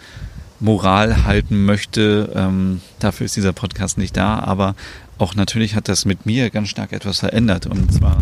Moral 0.60 1.24
halten 1.24 1.64
möchte. 1.64 2.32
Ähm, 2.34 2.80
dafür 2.98 3.26
ist 3.26 3.36
dieser 3.36 3.52
Podcast 3.52 3.98
nicht 3.98 4.16
da, 4.16 4.38
aber 4.38 4.74
auch 5.18 5.34
natürlich 5.34 5.74
hat 5.74 5.88
das 5.88 6.04
mit 6.04 6.26
mir 6.26 6.50
ganz 6.50 6.68
stark 6.68 6.92
etwas 6.92 7.20
verändert. 7.20 7.66
Und 7.66 7.92
zwar 7.92 8.18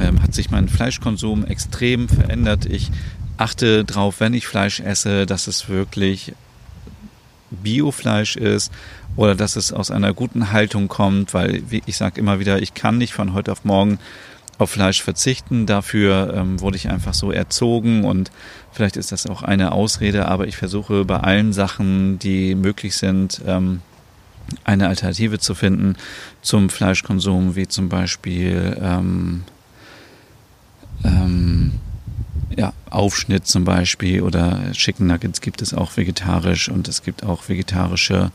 ähm, 0.00 0.22
hat 0.22 0.34
sich 0.34 0.50
mein 0.50 0.68
Fleischkonsum 0.68 1.44
extrem 1.44 2.08
verändert. 2.08 2.66
Ich 2.66 2.90
achte 3.36 3.84
darauf, 3.84 4.20
wenn 4.20 4.34
ich 4.34 4.46
Fleisch 4.46 4.80
esse, 4.80 5.26
dass 5.26 5.46
es 5.46 5.68
wirklich 5.68 6.32
Biofleisch 7.50 8.36
ist 8.36 8.72
oder 9.14 9.34
dass 9.34 9.56
es 9.56 9.72
aus 9.72 9.90
einer 9.90 10.12
guten 10.12 10.52
Haltung 10.52 10.88
kommt, 10.88 11.32
weil 11.32 11.62
ich 11.70 11.96
sage 11.96 12.20
immer 12.20 12.40
wieder, 12.40 12.60
ich 12.60 12.74
kann 12.74 12.98
nicht 12.98 13.12
von 13.12 13.32
heute 13.34 13.52
auf 13.52 13.64
morgen 13.64 13.98
auf 14.58 14.70
Fleisch 14.70 15.02
verzichten. 15.02 15.66
Dafür 15.66 16.34
ähm, 16.34 16.60
wurde 16.60 16.76
ich 16.76 16.88
einfach 16.88 17.14
so 17.14 17.30
erzogen 17.30 18.04
und 18.04 18.30
vielleicht 18.72 18.96
ist 18.96 19.12
das 19.12 19.26
auch 19.26 19.42
eine 19.42 19.72
Ausrede, 19.72 20.26
aber 20.26 20.46
ich 20.46 20.56
versuche 20.56 21.04
bei 21.04 21.18
allen 21.18 21.52
Sachen, 21.52 22.18
die 22.18 22.54
möglich 22.54 22.96
sind, 22.96 23.40
ähm, 23.46 23.82
eine 24.64 24.88
Alternative 24.88 25.38
zu 25.38 25.54
finden 25.54 25.96
zum 26.42 26.70
Fleischkonsum, 26.70 27.56
wie 27.56 27.66
zum 27.66 27.88
Beispiel 27.88 28.78
ähm, 28.80 29.42
ähm, 31.04 31.72
ja, 32.56 32.72
Aufschnitt 32.90 33.46
zum 33.46 33.64
Beispiel 33.64 34.22
oder 34.22 34.60
Chicken 34.72 35.06
Nuggets 35.06 35.40
gibt 35.40 35.62
es 35.62 35.74
auch 35.74 35.96
vegetarisch 35.96 36.68
und 36.68 36.88
es 36.88 37.02
gibt 37.02 37.24
auch 37.24 37.48
vegetarische 37.48 38.30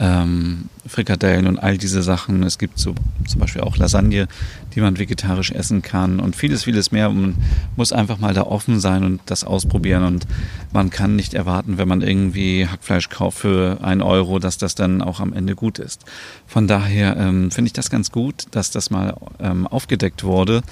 ähm, 0.00 0.68
Frikadellen 0.86 1.46
und 1.46 1.58
all 1.58 1.78
diese 1.78 2.02
Sachen. 2.02 2.42
Es 2.42 2.58
gibt 2.58 2.78
so 2.78 2.94
zum 3.26 3.40
Beispiel 3.40 3.62
auch 3.62 3.76
Lasagne, 3.76 4.28
die 4.74 4.80
man 4.80 4.98
vegetarisch 4.98 5.52
essen 5.52 5.82
kann 5.82 6.20
und 6.20 6.36
vieles, 6.36 6.64
vieles 6.64 6.92
mehr. 6.92 7.08
Man 7.08 7.36
muss 7.76 7.92
einfach 7.92 8.18
mal 8.18 8.34
da 8.34 8.42
offen 8.42 8.80
sein 8.80 9.04
und 9.04 9.20
das 9.26 9.44
ausprobieren 9.44 10.04
und 10.04 10.26
man 10.72 10.90
kann 10.90 11.16
nicht 11.16 11.34
erwarten, 11.34 11.78
wenn 11.78 11.88
man 11.88 12.02
irgendwie 12.02 12.66
Hackfleisch 12.66 13.08
kauft 13.08 13.38
für 13.38 13.78
einen 13.82 14.02
Euro, 14.02 14.38
dass 14.38 14.58
das 14.58 14.74
dann 14.74 15.00
auch 15.00 15.20
am 15.20 15.32
Ende 15.32 15.54
gut 15.54 15.78
ist. 15.78 16.04
Von 16.46 16.66
daher 16.66 17.16
ähm, 17.16 17.50
finde 17.50 17.68
ich 17.68 17.72
das 17.72 17.90
ganz 17.90 18.10
gut, 18.10 18.44
dass 18.50 18.70
das 18.70 18.90
mal 18.90 19.16
ähm, 19.40 19.66
aufgedeckt 19.66 20.24
wurde 20.24 20.62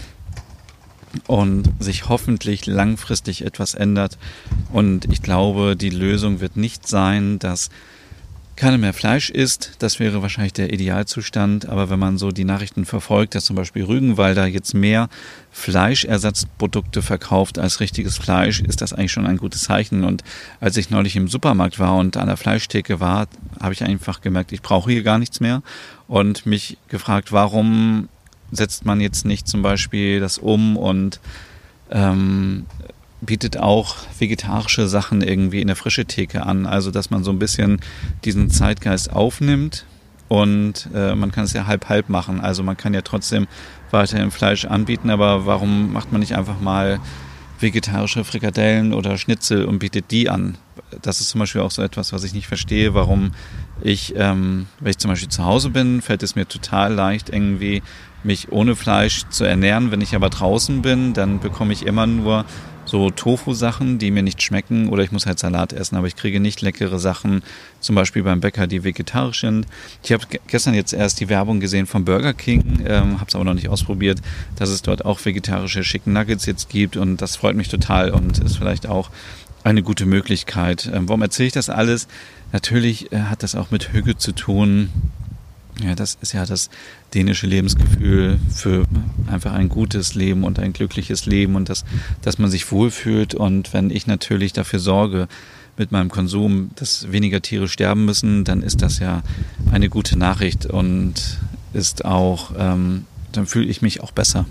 und 1.27 1.71
sich 1.79 2.09
hoffentlich 2.09 2.67
langfristig 2.67 3.45
etwas 3.45 3.75
ändert. 3.75 4.19
Und 4.73 5.07
ich 5.13 5.23
glaube, 5.23 5.77
die 5.77 5.91
Lösung 5.91 6.41
wird 6.41 6.57
nicht 6.57 6.89
sein, 6.89 7.39
dass 7.39 7.71
keiner 8.57 8.79
mehr 8.79 8.93
Fleisch 8.93 9.31
isst, 9.31 9.73
das 9.79 9.99
wäre 9.99 10.23
wahrscheinlich 10.23 10.53
der 10.53 10.73
Idealzustand. 10.73 11.69
Aber 11.69 11.91
wenn 11.91 11.99
man 11.99 12.19
so 12.19 12.31
die 12.31 12.45
Nachrichten 12.45 12.85
verfolgt, 12.85 13.35
dass 13.35 13.45
zum 13.45 13.57
Beispiel 13.57 13.85
Rügenwalder 13.85 14.47
jetzt 14.47 14.75
mehr 14.75 15.09
Fleischersatzprodukte 15.51 17.03
verkauft 17.03 17.59
als 17.59 17.81
richtiges 17.81 18.19
Fleisch, 18.19 18.61
ist 18.61 18.81
das 18.81 18.93
eigentlich 18.93 19.13
schon 19.13 19.27
ein 19.27 19.39
gutes 19.39 19.63
Zeichen. 19.63 20.05
Und 20.05 20.23
als 20.61 20.77
ich 20.77 20.91
neulich 20.91 21.17
im 21.17 21.29
Supermarkt 21.29 21.79
war 21.79 21.97
und 21.97 22.17
an 22.17 22.27
der 22.27 22.37
Fleischtheke 22.37 23.01
war, 23.01 23.27
habe 23.61 23.73
ich 23.73 23.83
einfach 23.83 24.21
gemerkt, 24.21 24.53
ich 24.53 24.63
brauche 24.63 24.91
hier 24.91 25.03
gar 25.03 25.19
nichts 25.19 25.41
mehr 25.41 25.63
und 26.07 26.47
mich 26.47 26.79
gefragt, 26.89 27.33
warum 27.33 28.09
setzt 28.51 28.85
man 28.85 29.01
jetzt 29.01 29.25
nicht 29.25 29.49
zum 29.49 29.63
Beispiel 29.63 30.21
das 30.21 30.39
um 30.39 30.77
und 30.77 31.21
ähm, 31.91 32.67
bietet 33.23 33.57
auch 33.57 33.97
vegetarische 34.19 34.89
Sachen 34.89 35.23
irgendwie 35.23 35.61
in 35.61 35.69
der 35.69 35.77
frische 35.77 36.05
Theke 36.05 36.45
an. 36.45 36.67
Also, 36.67 36.91
dass 36.91 37.11
man 37.11 37.25
so 37.25 37.31
ein 37.31 37.39
bisschen 37.39 37.81
diesen 38.25 38.51
Zeitgeist 38.51 39.13
aufnimmt 39.13 39.87
und 40.29 40.89
äh, 40.95 41.15
man 41.15 41.31
kann 41.31 41.45
es 41.45 41.53
ja 41.53 41.67
halb-halb 41.67 42.09
machen. 42.09 42.41
Also, 42.41 42.63
man 42.63 42.77
kann 42.77 42.95
ja 42.95 43.03
trotzdem 43.03 43.47
weiterhin 43.91 44.31
Fleisch 44.31 44.65
anbieten, 44.65 45.09
aber 45.09 45.47
warum 45.47 45.93
macht 45.93 46.11
man 46.13 46.21
nicht 46.21 46.37
einfach 46.37 46.61
mal 46.61 47.01
vegetarische 47.61 48.25
Frikadellen 48.25 48.93
oder 48.93 49.17
Schnitzel 49.17 49.67
und 49.67 49.79
bietet 49.79 50.11
die 50.11 50.29
an? 50.29 50.59
Das 51.01 51.21
ist 51.21 51.29
zum 51.29 51.39
Beispiel 51.39 51.61
auch 51.61 51.71
so 51.71 51.81
etwas, 51.81 52.13
was 52.13 52.25
ich 52.25 52.35
nicht 52.35 52.49
verstehe, 52.49 52.93
warum 52.93 53.33
ich, 53.83 54.15
ähm, 54.17 54.67
wenn 54.81 54.91
ich 54.91 54.99
zum 54.99 55.11
Beispiel 55.11 55.29
zu 55.29 55.45
Hause 55.45 55.71
bin, 55.71 56.03
fällt 56.03 56.25
es 56.25 56.35
mir 56.35 56.49
total 56.49 56.93
leicht, 56.93 57.29
irgendwie 57.29 57.83
mich 58.25 58.51
ohne 58.51 58.75
Fleisch 58.77 59.25
zu 59.31 59.45
ernähren. 59.45 59.91
Wenn 59.91 60.01
ich 60.01 60.15
aber 60.15 60.31
draußen 60.31 60.83
bin, 60.83 61.13
dann 61.13 61.41
bekomme 61.41 61.73
ich 61.73 61.87
immer 61.87 62.07
nur 62.07 62.45
so 62.85 63.11
Tofu-Sachen, 63.11 63.99
die 63.99 64.11
mir 64.11 64.23
nicht 64.23 64.43
schmecken 64.43 64.89
oder 64.89 65.03
ich 65.03 65.13
muss 65.13 65.27
halt 65.27 65.39
Salat 65.39 65.73
essen, 65.73 65.97
aber 65.97 66.07
ich 66.07 66.17
kriege 66.17 66.41
nicht 66.41 66.61
leckere 66.63 66.99
Sachen, 66.99 67.43
zum 67.81 67.95
Beispiel 67.95 68.23
beim 68.23 68.41
Bäcker, 68.41 68.67
die 68.67 68.85
vegetarisch 68.85 69.41
sind. 69.41 69.67
Ich 70.03 70.13
habe 70.13 70.25
gestern 70.47 70.75
jetzt 70.75 70.93
erst 70.93 71.21
die 71.21 71.29
Werbung 71.29 71.61
gesehen 71.61 71.87
von 71.87 72.05
Burger 72.05 72.35
King, 72.35 72.85
ähm, 72.87 73.21
habe 73.21 73.29
es 73.29 73.35
aber 73.35 73.45
noch 73.45 73.55
nicht 73.55 73.69
ausprobiert, 73.69 74.21
dass 74.57 74.69
es 74.69 74.83
dort 74.83 75.05
auch 75.05 75.25
vegetarische 75.25 75.83
Chicken 75.83 76.13
Nuggets 76.13 76.47
jetzt 76.47 76.69
gibt 76.69 76.97
und 76.97 77.23
das 77.23 77.37
freut 77.37 77.57
mich 77.57 77.69
total 77.69 78.11
und 78.11 78.39
ist 78.39 78.57
vielleicht 78.57 78.87
auch 78.87 79.11
eine 79.65 79.83
gute 79.83 80.07
Möglichkeit. 80.07 80.91
Ähm, 80.93 81.09
warum 81.09 81.23
erzähle 81.23 81.49
ich 81.49 81.53
das 81.53 81.71
alles? 81.71 82.09
Natürlich 82.53 83.13
äh, 83.13 83.21
hat 83.21 83.43
das 83.43 83.55
auch 83.55 83.71
mit 83.71 83.93
Hüge 83.93 84.17
zu 84.17 84.33
tun, 84.33 84.91
ja, 85.81 85.95
das 85.95 86.19
ist 86.21 86.33
ja 86.33 86.45
das 86.45 86.71
dänische 87.15 87.47
Lebensgefühl 87.47 88.39
für 88.55 88.85
einfach 89.27 89.53
ein 89.53 89.69
gutes 89.69 90.15
Leben 90.15 90.45
und 90.45 90.59
ein 90.59 90.73
glückliches 90.73 91.27
Leben 91.27 91.57
und 91.57 91.69
das, 91.69 91.85
dass 92.21 92.39
man 92.39 92.51
sich 92.51 92.71
wohlfühlt. 92.71 93.35
Und 93.35 93.73
wenn 93.73 93.91
ich 93.91 94.07
natürlich 94.07 94.53
dafür 94.53 94.79
sorge, 94.79 95.29
mit 95.79 95.91
meinem 95.91 96.11
Konsum, 96.11 96.71
dass 96.77 97.11
weniger 97.13 97.41
Tiere 97.41 97.67
sterben 97.67 98.05
müssen, 98.05 98.45
dann 98.45 98.63
ist 98.63 98.83
das 98.83 98.99
ja 98.99 99.23
eine 99.71 99.89
gute 99.89 100.19
Nachricht 100.19 100.67
und 100.67 101.39
ist 101.73 102.05
auch, 102.05 102.53
ähm, 102.59 103.07
dann 103.33 103.47
fühle 103.47 103.67
ich 103.67 103.81
mich 103.81 104.03
auch 104.03 104.13
besser. 104.13 104.45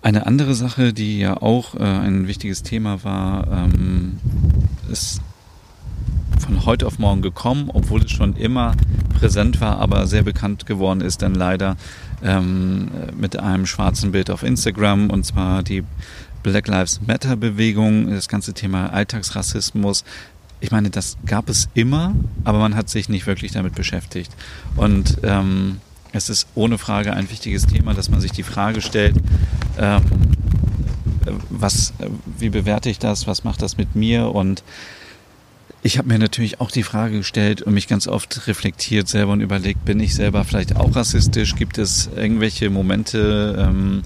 Eine 0.00 0.26
andere 0.26 0.54
Sache, 0.54 0.92
die 0.92 1.18
ja 1.18 1.36
auch 1.36 1.74
äh, 1.74 1.82
ein 1.82 2.28
wichtiges 2.28 2.62
Thema 2.62 3.04
war, 3.04 3.46
ähm, 3.50 4.18
ist 4.90 5.20
von 6.42 6.66
heute 6.66 6.86
auf 6.86 6.98
morgen 6.98 7.22
gekommen, 7.22 7.70
obwohl 7.72 8.02
es 8.02 8.10
schon 8.10 8.36
immer 8.36 8.74
präsent 9.18 9.60
war, 9.60 9.78
aber 9.78 10.06
sehr 10.06 10.22
bekannt 10.22 10.66
geworden 10.66 11.00
ist, 11.00 11.22
dann 11.22 11.34
leider 11.34 11.76
ähm, 12.22 12.90
mit 13.16 13.38
einem 13.38 13.66
schwarzen 13.66 14.12
Bild 14.12 14.30
auf 14.30 14.42
Instagram 14.42 15.10
und 15.10 15.24
zwar 15.24 15.62
die 15.62 15.84
Black 16.42 16.66
Lives 16.66 17.00
Matter 17.06 17.36
Bewegung, 17.36 18.10
das 18.10 18.28
ganze 18.28 18.52
Thema 18.52 18.92
Alltagsrassismus. 18.92 20.04
Ich 20.60 20.70
meine, 20.70 20.90
das 20.90 21.16
gab 21.24 21.48
es 21.48 21.68
immer, 21.74 22.14
aber 22.44 22.58
man 22.58 22.74
hat 22.74 22.88
sich 22.88 23.08
nicht 23.08 23.26
wirklich 23.26 23.52
damit 23.52 23.74
beschäftigt. 23.74 24.32
Und 24.76 25.18
ähm, 25.22 25.78
es 26.12 26.28
ist 26.28 26.48
ohne 26.54 26.78
Frage 26.78 27.12
ein 27.14 27.30
wichtiges 27.30 27.66
Thema, 27.66 27.94
dass 27.94 28.10
man 28.10 28.20
sich 28.20 28.32
die 28.32 28.42
Frage 28.42 28.80
stellt, 28.80 29.16
ähm, 29.78 30.02
was, 31.50 31.92
wie 32.38 32.50
bewerte 32.50 32.90
ich 32.90 32.98
das, 32.98 33.26
was 33.26 33.44
macht 33.44 33.62
das 33.62 33.76
mit 33.76 33.94
mir 33.94 34.34
und 34.34 34.62
ich 35.82 35.98
habe 35.98 36.08
mir 36.08 36.18
natürlich 36.18 36.60
auch 36.60 36.70
die 36.70 36.84
Frage 36.84 37.18
gestellt 37.18 37.62
und 37.62 37.74
mich 37.74 37.88
ganz 37.88 38.06
oft 38.06 38.46
reflektiert 38.46 39.08
selber 39.08 39.32
und 39.32 39.40
überlegt, 39.40 39.84
bin 39.84 39.98
ich 39.98 40.14
selber 40.14 40.44
vielleicht 40.44 40.76
auch 40.76 40.94
rassistisch? 40.94 41.56
Gibt 41.56 41.76
es 41.78 42.08
irgendwelche 42.14 42.70
Momente, 42.70 43.56
ähm, 43.58 44.02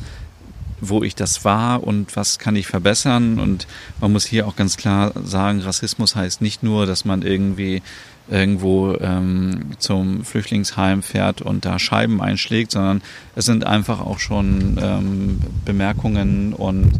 wo 0.80 1.02
ich 1.02 1.14
das 1.14 1.44
war 1.44 1.84
und 1.84 2.16
was 2.16 2.38
kann 2.38 2.56
ich 2.56 2.66
verbessern? 2.66 3.38
Und 3.38 3.66
man 4.00 4.10
muss 4.10 4.24
hier 4.24 4.46
auch 4.46 4.56
ganz 4.56 4.78
klar 4.78 5.12
sagen, 5.22 5.60
Rassismus 5.60 6.16
heißt 6.16 6.40
nicht 6.40 6.62
nur, 6.62 6.86
dass 6.86 7.04
man 7.04 7.20
irgendwie 7.20 7.82
irgendwo 8.28 8.96
ähm, 9.00 9.72
zum 9.78 10.24
Flüchtlingsheim 10.24 11.02
fährt 11.02 11.42
und 11.42 11.64
da 11.64 11.78
Scheiben 11.78 12.20
einschlägt, 12.20 12.72
sondern 12.72 13.02
es 13.36 13.44
sind 13.44 13.64
einfach 13.64 14.00
auch 14.00 14.18
schon 14.18 14.78
ähm, 14.82 15.40
Bemerkungen 15.64 16.52
und 16.52 16.98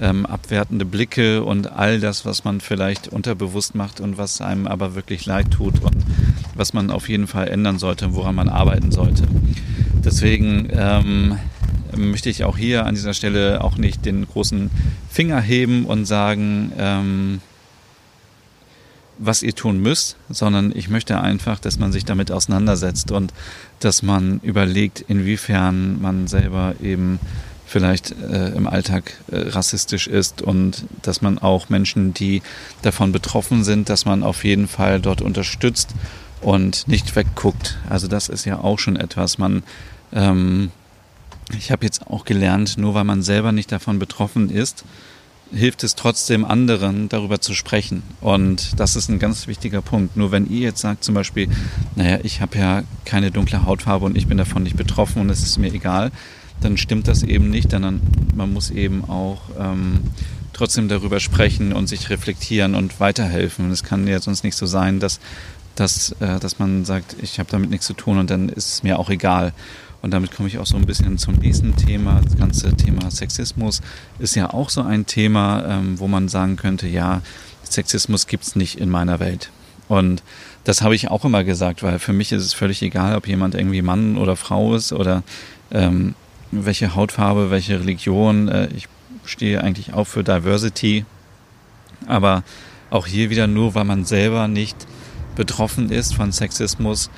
ähm, 0.00 0.26
abwertende 0.26 0.84
Blicke 0.84 1.44
und 1.44 1.72
all 1.72 2.00
das, 2.00 2.24
was 2.24 2.44
man 2.44 2.60
vielleicht 2.60 3.08
unterbewusst 3.08 3.74
macht 3.74 4.00
und 4.00 4.18
was 4.18 4.40
einem 4.40 4.66
aber 4.66 4.94
wirklich 4.94 5.26
leid 5.26 5.50
tut 5.50 5.82
und 5.82 5.96
was 6.54 6.72
man 6.72 6.90
auf 6.90 7.08
jeden 7.08 7.26
Fall 7.26 7.48
ändern 7.48 7.78
sollte, 7.78 8.14
woran 8.14 8.34
man 8.34 8.48
arbeiten 8.48 8.92
sollte. 8.92 9.24
Deswegen 10.04 10.68
ähm, 10.72 11.38
möchte 11.96 12.30
ich 12.30 12.44
auch 12.44 12.56
hier 12.56 12.86
an 12.86 12.94
dieser 12.94 13.14
Stelle 13.14 13.62
auch 13.62 13.76
nicht 13.76 14.04
den 14.04 14.26
großen 14.26 14.70
Finger 15.10 15.40
heben 15.40 15.84
und 15.84 16.04
sagen, 16.04 16.72
ähm, 16.78 17.40
was 19.18 19.42
ihr 19.42 19.54
tun 19.54 19.80
müsst, 19.80 20.16
sondern 20.28 20.72
ich 20.74 20.88
möchte 20.88 21.20
einfach, 21.20 21.58
dass 21.58 21.78
man 21.78 21.92
sich 21.92 22.04
damit 22.04 22.30
auseinandersetzt 22.30 23.10
und 23.10 23.32
dass 23.80 24.02
man 24.02 24.40
überlegt, 24.42 25.04
inwiefern 25.08 26.00
man 26.00 26.28
selber 26.28 26.74
eben 26.80 27.18
vielleicht 27.68 28.12
äh, 28.12 28.48
im 28.48 28.66
Alltag 28.66 29.12
äh, 29.30 29.50
rassistisch 29.50 30.06
ist 30.06 30.42
und 30.42 30.84
dass 31.02 31.20
man 31.20 31.38
auch 31.38 31.68
Menschen, 31.68 32.14
die 32.14 32.42
davon 32.82 33.12
betroffen 33.12 33.62
sind, 33.62 33.88
dass 33.88 34.06
man 34.06 34.22
auf 34.22 34.44
jeden 34.44 34.68
Fall 34.68 35.00
dort 35.00 35.20
unterstützt 35.20 35.90
und 36.40 36.88
nicht 36.88 37.14
wegguckt. 37.14 37.78
Also 37.88 38.08
das 38.08 38.28
ist 38.28 38.44
ja 38.46 38.58
auch 38.58 38.78
schon 38.78 38.96
etwas. 38.96 39.38
Man, 39.38 39.62
ähm, 40.12 40.70
ich 41.56 41.70
habe 41.70 41.84
jetzt 41.84 42.06
auch 42.06 42.24
gelernt, 42.24 42.78
nur 42.78 42.94
weil 42.94 43.04
man 43.04 43.22
selber 43.22 43.52
nicht 43.52 43.70
davon 43.70 43.98
betroffen 43.98 44.48
ist, 44.48 44.84
hilft 45.52 45.82
es 45.84 45.94
trotzdem 45.94 46.44
anderen, 46.44 47.08
darüber 47.08 47.40
zu 47.40 47.54
sprechen. 47.54 48.02
Und 48.20 48.78
das 48.80 48.96
ist 48.96 49.08
ein 49.08 49.18
ganz 49.18 49.46
wichtiger 49.46 49.82
Punkt. 49.82 50.16
Nur 50.16 50.30
wenn 50.32 50.48
ihr 50.48 50.60
jetzt 50.60 50.80
sagt 50.80 51.04
zum 51.04 51.14
Beispiel, 51.14 51.48
naja, 51.96 52.18
ich 52.22 52.40
habe 52.40 52.58
ja 52.58 52.82
keine 53.04 53.30
dunkle 53.30 53.64
Hautfarbe 53.64 54.04
und 54.04 54.16
ich 54.16 54.26
bin 54.26 54.38
davon 54.38 54.62
nicht 54.62 54.76
betroffen 54.76 55.22
und 55.22 55.30
es 55.30 55.42
ist 55.42 55.58
mir 55.58 55.72
egal, 55.72 56.12
dann 56.60 56.76
stimmt 56.76 57.08
das 57.08 57.22
eben 57.22 57.50
nicht, 57.50 57.70
sondern 57.70 58.00
man 58.34 58.52
muss 58.52 58.70
eben 58.70 59.04
auch 59.08 59.40
ähm, 59.58 60.00
trotzdem 60.52 60.88
darüber 60.88 61.20
sprechen 61.20 61.72
und 61.72 61.86
sich 61.88 62.10
reflektieren 62.10 62.74
und 62.74 63.00
weiterhelfen. 63.00 63.70
Es 63.70 63.84
kann 63.84 64.06
ja 64.06 64.20
sonst 64.20 64.44
nicht 64.44 64.56
so 64.56 64.66
sein, 64.66 65.00
dass, 65.00 65.20
dass, 65.76 66.12
äh, 66.20 66.40
dass 66.40 66.58
man 66.58 66.84
sagt, 66.84 67.16
ich 67.22 67.38
habe 67.38 67.50
damit 67.50 67.70
nichts 67.70 67.86
zu 67.86 67.94
tun 67.94 68.18
und 68.18 68.30
dann 68.30 68.48
ist 68.48 68.72
es 68.72 68.82
mir 68.82 68.98
auch 68.98 69.10
egal. 69.10 69.52
Und 70.00 70.12
damit 70.12 70.34
komme 70.34 70.48
ich 70.48 70.58
auch 70.58 70.66
so 70.66 70.76
ein 70.76 70.86
bisschen 70.86 71.18
zum 71.18 71.34
nächsten 71.34 71.74
Thema. 71.74 72.20
Das 72.22 72.36
ganze 72.36 72.74
Thema 72.76 73.10
Sexismus 73.10 73.80
ist 74.18 74.36
ja 74.36 74.52
auch 74.52 74.70
so 74.70 74.82
ein 74.82 75.06
Thema, 75.06 75.64
ähm, 75.66 75.98
wo 75.98 76.06
man 76.06 76.28
sagen 76.28 76.56
könnte, 76.56 76.86
ja, 76.86 77.22
Sexismus 77.64 78.26
gibt 78.26 78.44
es 78.44 78.56
nicht 78.56 78.78
in 78.78 78.90
meiner 78.90 79.20
Welt. 79.20 79.50
Und 79.88 80.22
das 80.64 80.82
habe 80.82 80.94
ich 80.94 81.10
auch 81.10 81.24
immer 81.24 81.44
gesagt, 81.44 81.82
weil 81.82 81.98
für 81.98 82.12
mich 82.12 82.32
ist 82.32 82.44
es 82.44 82.52
völlig 82.52 82.82
egal, 82.82 83.16
ob 83.16 83.26
jemand 83.26 83.54
irgendwie 83.54 83.82
Mann 83.82 84.16
oder 84.18 84.36
Frau 84.36 84.74
ist 84.74 84.92
oder 84.92 85.22
ähm, 85.70 86.14
welche 86.50 86.94
Hautfarbe, 86.94 87.50
welche 87.50 87.80
Religion. 87.80 88.48
Äh, 88.48 88.68
ich 88.68 88.88
stehe 89.24 89.62
eigentlich 89.62 89.92
auch 89.92 90.04
für 90.04 90.24
Diversity. 90.24 91.04
Aber 92.06 92.42
auch 92.90 93.06
hier 93.06 93.30
wieder 93.30 93.46
nur, 93.46 93.74
weil 93.74 93.84
man 93.84 94.04
selber 94.04 94.48
nicht 94.48 94.86
betroffen 95.36 95.90
ist 95.90 96.14
von 96.14 96.32
Sexismus, 96.32 97.10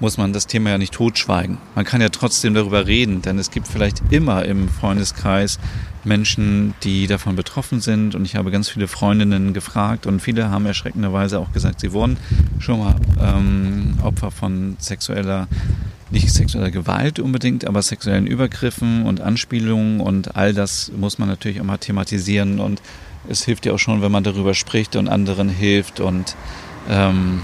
muss 0.00 0.16
man 0.16 0.32
das 0.32 0.46
Thema 0.46 0.70
ja 0.70 0.78
nicht 0.78 0.94
totschweigen. 0.94 1.58
Man 1.74 1.84
kann 1.84 2.00
ja 2.00 2.08
trotzdem 2.08 2.54
darüber 2.54 2.86
reden, 2.86 3.20
denn 3.20 3.38
es 3.38 3.50
gibt 3.50 3.68
vielleicht 3.68 4.02
immer 4.10 4.44
im 4.46 4.68
Freundeskreis 4.68 5.58
Menschen, 6.04 6.74
die 6.82 7.06
davon 7.06 7.36
betroffen 7.36 7.80
sind. 7.80 8.14
Und 8.14 8.24
ich 8.24 8.36
habe 8.36 8.50
ganz 8.50 8.70
viele 8.70 8.88
Freundinnen 8.88 9.52
gefragt 9.52 10.06
und 10.06 10.20
viele 10.20 10.50
haben 10.50 10.64
erschreckenderweise 10.64 11.38
auch 11.38 11.52
gesagt, 11.52 11.80
sie 11.80 11.92
wurden 11.92 12.16
schon 12.58 12.78
mal 12.78 12.96
ähm, 13.20 13.98
Opfer 14.02 14.30
von 14.30 14.76
sexueller 14.80 15.48
nicht 16.10 16.32
sexueller 16.32 16.70
Gewalt 16.70 17.18
unbedingt, 17.18 17.66
aber 17.66 17.82
sexuellen 17.82 18.26
Übergriffen 18.26 19.04
und 19.04 19.20
Anspielungen 19.20 20.00
und 20.00 20.36
all 20.36 20.52
das 20.52 20.90
muss 20.96 21.18
man 21.18 21.28
natürlich 21.28 21.60
auch 21.60 21.64
mal 21.64 21.78
thematisieren 21.78 22.60
und 22.60 22.82
es 23.28 23.44
hilft 23.44 23.66
ja 23.66 23.72
auch 23.72 23.78
schon, 23.78 24.02
wenn 24.02 24.12
man 24.12 24.24
darüber 24.24 24.54
spricht 24.54 24.96
und 24.96 25.08
anderen 25.08 25.48
hilft 25.48 26.00
und 26.00 26.36
ähm, 26.88 27.40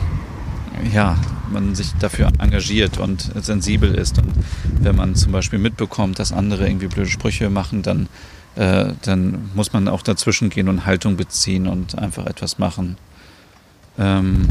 ja, 0.93 1.17
man 1.53 1.75
sich 1.75 1.93
dafür 2.01 2.33
engagiert 2.39 2.99
und 2.99 3.31
sensibel 3.43 3.95
ist 3.95 4.19
und 4.19 4.33
wenn 4.81 4.97
man 4.97 5.15
zum 5.15 5.33
Beispiel 5.33 5.59
mitbekommt, 5.59 6.19
dass 6.19 6.33
andere 6.33 6.67
irgendwie 6.67 6.89
blöde 6.89 7.09
Sprüche 7.09 7.51
machen, 7.51 7.83
dann, 7.83 8.09
äh, 8.57 8.93
dann 9.03 9.51
muss 9.55 9.73
man 9.73 9.89
auch 9.89 10.03
dazwischen 10.03 10.51
gehen 10.51 10.69
und 10.69 10.87
Haltung 10.87 11.17
beziehen 11.17 11.67
und 11.67 11.99
einfach 11.99 12.27
etwas 12.27 12.59
machen. 12.59 12.97
Ähm, 13.99 14.49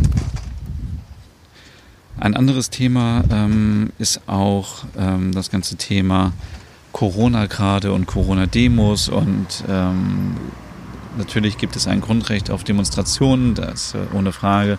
ein 2.20 2.36
anderes 2.36 2.70
Thema 2.70 3.24
ähm, 3.30 3.92
ist 4.00 4.22
auch 4.28 4.86
ähm, 4.98 5.34
das 5.34 5.50
ganze 5.50 5.76
Thema 5.76 6.34
Corona 6.92 7.48
gerade 7.48 7.92
und 7.92 8.06
Corona-Demos 8.06 9.10
und 9.10 9.48
ähm, 9.68 10.38
natürlich 11.18 11.58
gibt 11.58 11.76
es 11.76 11.88
ein 11.88 12.00
Grundrecht 12.00 12.50
auf 12.50 12.64
Demonstrationen, 12.64 13.54
das 13.54 13.96
äh, 13.96 13.98
ohne 14.14 14.32
Frage, 14.32 14.78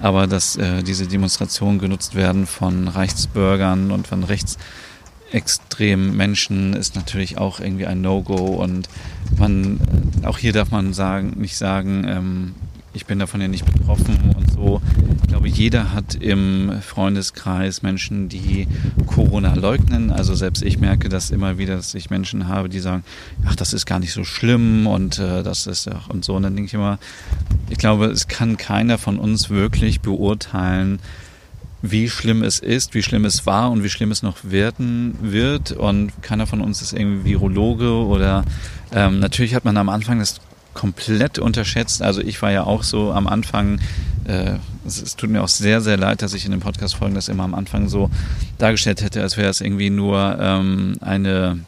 aber 0.00 0.26
dass 0.26 0.56
äh, 0.56 0.82
diese 0.82 1.06
Demonstrationen 1.06 1.78
genutzt 1.78 2.14
werden 2.14 2.46
von 2.46 2.88
Reichsbürgern 2.88 3.90
und 3.90 4.06
von 4.06 4.24
rechtsextremen 4.24 6.16
Menschen 6.16 6.72
ist 6.72 6.96
natürlich 6.96 7.36
auch 7.36 7.60
irgendwie 7.60 7.86
ein 7.86 8.00
No-Go 8.00 8.34
und 8.34 8.88
man 9.36 9.78
auch 10.24 10.38
hier 10.38 10.54
darf 10.54 10.70
man 10.70 10.94
sagen 10.94 11.34
nicht 11.36 11.58
sagen 11.58 12.06
ähm, 12.08 12.54
ich 12.94 13.04
bin 13.04 13.18
davon 13.18 13.42
ja 13.42 13.48
nicht 13.48 13.66
betroffen 13.66 14.34
und 14.36 14.47
so. 14.58 14.80
Ich 15.22 15.28
glaube, 15.28 15.48
jeder 15.48 15.92
hat 15.92 16.14
im 16.16 16.72
Freundeskreis 16.82 17.82
Menschen, 17.82 18.28
die 18.28 18.66
Corona 19.06 19.54
leugnen. 19.54 20.10
Also 20.10 20.34
selbst 20.34 20.62
ich 20.62 20.78
merke 20.78 21.08
das 21.08 21.30
immer 21.30 21.58
wieder, 21.58 21.76
dass 21.76 21.94
ich 21.94 22.10
Menschen 22.10 22.48
habe, 22.48 22.68
die 22.68 22.80
sagen, 22.80 23.04
ach, 23.46 23.56
das 23.56 23.72
ist 23.72 23.86
gar 23.86 24.00
nicht 24.00 24.12
so 24.12 24.24
schlimm 24.24 24.86
und 24.86 25.18
äh, 25.18 25.42
das 25.42 25.66
ist 25.66 25.86
ja 25.86 26.00
und 26.08 26.24
so. 26.24 26.34
Und 26.34 26.42
dann 26.42 26.54
denke 26.54 26.68
ich 26.68 26.74
immer, 26.74 26.98
ich 27.70 27.78
glaube, 27.78 28.06
es 28.06 28.28
kann 28.28 28.56
keiner 28.56 28.98
von 28.98 29.18
uns 29.18 29.50
wirklich 29.50 30.00
beurteilen, 30.00 30.98
wie 31.80 32.08
schlimm 32.08 32.42
es 32.42 32.58
ist, 32.58 32.94
wie 32.94 33.02
schlimm 33.02 33.24
es 33.24 33.46
war 33.46 33.70
und 33.70 33.84
wie 33.84 33.90
schlimm 33.90 34.10
es 34.10 34.22
noch 34.22 34.38
werden 34.42 35.16
wird. 35.20 35.72
Und 35.72 36.12
keiner 36.22 36.46
von 36.46 36.60
uns 36.60 36.82
ist 36.82 36.92
irgendwie 36.92 37.30
Virologe 37.30 37.92
oder 37.92 38.44
ähm, 38.90 39.20
natürlich 39.20 39.54
hat 39.54 39.64
man 39.64 39.76
am 39.76 39.88
Anfang 39.88 40.18
das 40.18 40.40
komplett 40.74 41.38
unterschätzt. 41.38 42.02
Also 42.02 42.20
ich 42.20 42.40
war 42.42 42.52
ja 42.52 42.64
auch 42.64 42.82
so 42.82 43.12
am 43.12 43.26
Anfang, 43.26 43.80
äh, 44.26 44.52
es, 44.86 45.02
es, 45.02 45.16
tut 45.16 45.30
mir 45.30 45.42
auch 45.42 45.48
sehr, 45.48 45.80
sehr 45.80 45.96
leid, 45.96 46.22
dass 46.22 46.34
ich 46.34 46.44
in 46.44 46.50
den 46.50 46.60
Podcast-Folgen 46.60 47.14
das 47.14 47.28
immer 47.28 47.44
am 47.44 47.54
Anfang 47.54 47.88
so 47.88 48.10
dargestellt 48.58 49.02
hätte, 49.02 49.22
als 49.22 49.36
wäre 49.36 49.50
es 49.50 49.60
irgendwie 49.60 49.90
nur 49.90 50.38
ähm, 50.40 50.96
eine 51.00 51.58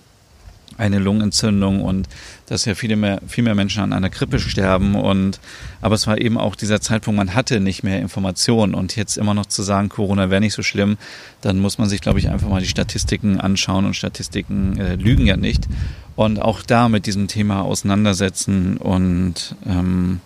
eine 0.81 0.99
Lungenentzündung 0.99 1.83
und 1.83 2.09
dass 2.47 2.65
ja 2.65 2.75
viele 2.75 2.97
mehr, 2.97 3.21
viel 3.29 3.45
mehr 3.45 3.55
Menschen 3.55 3.83
an 3.83 3.93
einer 3.93 4.09
Grippe 4.09 4.41
sterben 4.41 4.95
und 4.95 5.39
aber 5.83 5.95
es 5.95 6.07
war 6.07 6.19
eben 6.19 6.39
auch 6.39 6.57
dieser 6.57 6.81
Zeitpunkt, 6.81 7.19
man 7.19 7.35
hatte 7.35 7.61
nicht 7.61 7.83
mehr 7.83 8.01
Informationen 8.01 8.75
und 8.75 8.97
jetzt 8.97 9.19
immer 9.19 9.35
noch 9.35 9.47
zu 9.47 9.63
sagen, 9.63 9.91
Corona 9.91 10.31
wäre 10.31 10.41
nicht 10.41 10.55
so 10.55 10.63
schlimm, 10.63 10.97
dann 11.43 11.59
muss 11.59 11.77
man 11.77 11.89
sich, 11.89 12.01
glaube 12.01 12.19
ich, 12.19 12.31
einfach 12.31 12.49
mal 12.49 12.63
die 12.63 12.69
Statistiken 12.69 13.39
anschauen 13.39 13.85
und 13.85 13.95
Statistiken 13.95 14.79
äh, 14.79 14.95
lügen 14.97 15.27
ja 15.27 15.37
nicht 15.37 15.69
und 16.16 16.40
auch 16.40 16.62
da 16.62 16.88
mit 16.88 17.07
diesem 17.07 17.29
Thema 17.29 17.62
auseinandersetzen 17.62 18.77
und 18.77 19.55
ähm, 19.66 20.20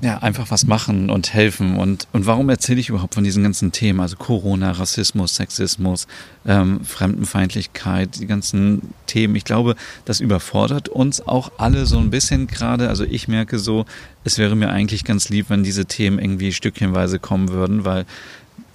ja, 0.00 0.18
einfach 0.18 0.50
was 0.50 0.66
machen 0.66 1.10
und 1.10 1.32
helfen. 1.32 1.76
Und, 1.76 2.06
und 2.12 2.26
warum 2.26 2.48
erzähle 2.48 2.80
ich 2.80 2.88
überhaupt 2.88 3.14
von 3.14 3.24
diesen 3.24 3.42
ganzen 3.42 3.72
Themen? 3.72 4.00
Also 4.00 4.16
Corona, 4.16 4.70
Rassismus, 4.72 5.34
Sexismus, 5.36 6.06
ähm, 6.46 6.84
Fremdenfeindlichkeit, 6.84 8.20
die 8.20 8.26
ganzen 8.26 8.94
Themen. 9.06 9.34
Ich 9.34 9.44
glaube, 9.44 9.74
das 10.04 10.20
überfordert 10.20 10.88
uns 10.88 11.20
auch 11.26 11.50
alle 11.58 11.86
so 11.86 11.98
ein 11.98 12.10
bisschen 12.10 12.46
gerade. 12.46 12.88
Also 12.88 13.04
ich 13.04 13.28
merke 13.28 13.58
so, 13.58 13.86
es 14.24 14.38
wäre 14.38 14.56
mir 14.56 14.70
eigentlich 14.70 15.04
ganz 15.04 15.28
lieb, 15.30 15.46
wenn 15.48 15.62
diese 15.62 15.86
Themen 15.86 16.18
irgendwie 16.18 16.52
stückchenweise 16.52 17.18
kommen 17.18 17.48
würden, 17.48 17.84
weil 17.84 18.06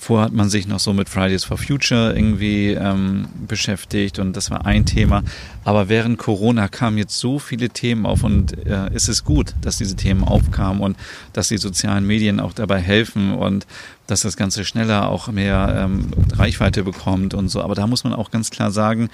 Vorher 0.03 0.25
hat 0.25 0.33
man 0.33 0.49
sich 0.49 0.67
noch 0.67 0.81
so 0.81 0.91
mit 0.91 1.07
Fridays 1.07 1.45
for 1.45 1.57
Future 1.57 2.13
irgendwie 2.13 2.71
ähm, 2.71 3.29
beschäftigt 3.47 4.19
und 4.19 4.35
das 4.35 4.51
war 4.51 4.65
ein 4.65 4.85
Thema. 4.85 5.23
Aber 5.63 5.87
während 5.87 6.17
Corona 6.17 6.67
kamen 6.67 6.97
jetzt 6.97 7.17
so 7.17 7.39
viele 7.39 7.69
Themen 7.69 8.05
auf 8.05 8.25
und 8.25 8.67
äh, 8.67 8.93
ist 8.93 9.07
es 9.07 9.23
gut, 9.23 9.55
dass 9.61 9.77
diese 9.77 9.95
Themen 9.95 10.25
aufkamen 10.25 10.81
und 10.81 10.97
dass 11.31 11.47
die 11.47 11.57
sozialen 11.57 12.05
Medien 12.05 12.41
auch 12.41 12.51
dabei 12.51 12.81
helfen 12.81 13.33
und 13.33 13.65
dass 14.05 14.23
das 14.23 14.35
Ganze 14.35 14.65
schneller 14.65 15.07
auch 15.07 15.29
mehr 15.29 15.73
ähm, 15.85 16.11
Reichweite 16.33 16.83
bekommt 16.83 17.33
und 17.33 17.47
so. 17.47 17.61
Aber 17.61 17.73
da 17.73 17.87
muss 17.87 18.03
man 18.03 18.11
auch 18.11 18.29
ganz 18.29 18.49
klar 18.49 18.71
sagen, 18.71 19.07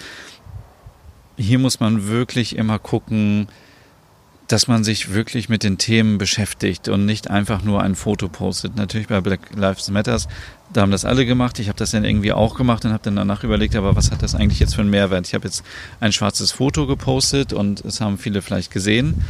hier 1.38 1.60
muss 1.60 1.80
man 1.80 2.08
wirklich 2.08 2.56
immer 2.56 2.80
gucken, 2.80 3.48
dass 4.50 4.68
man 4.68 4.84
sich 4.84 5.14
wirklich 5.14 5.48
mit 5.48 5.64
den 5.64 5.78
Themen 5.78 6.18
beschäftigt 6.18 6.88
und 6.90 7.06
nicht 7.06 7.30
einfach 7.30 7.64
nur 7.64 7.84
ein 7.84 7.94
Foto 7.94 8.28
postet. 8.28 8.76
Natürlich 8.76 9.08
bei 9.08 9.22
Black 9.22 9.42
Lives 9.56 9.90
Matters, 9.92 10.28
da 10.74 10.82
haben 10.82 10.92
das 10.92 11.06
alle 11.06 11.28
gemacht. 11.28 11.60
Ich 11.60 11.68
habe 11.68 11.78
das 11.78 11.92
dann 11.92 12.04
irgendwie 12.04 12.34
auch 12.34 12.56
gemacht 12.56 12.84
und 12.84 12.92
habe 12.92 13.04
dann 13.04 13.16
danach 13.16 13.44
überlegt, 13.44 13.76
aber 13.76 13.96
was 13.96 14.10
hat 14.10 14.24
das 14.24 14.34
eigentlich 14.34 14.60
jetzt 14.60 14.74
für 14.74 14.82
einen 14.82 14.90
Mehrwert? 14.90 15.28
Ich 15.28 15.36
habe 15.36 15.48
jetzt 15.48 15.64
ein 16.00 16.12
schwarzes 16.12 16.52
Foto 16.52 16.88
gepostet 16.88 17.54
und 17.54 17.86
es 17.86 18.02
haben 18.02 18.18
viele 18.18 18.42
vielleicht 18.42 18.72
gesehen, 18.72 19.24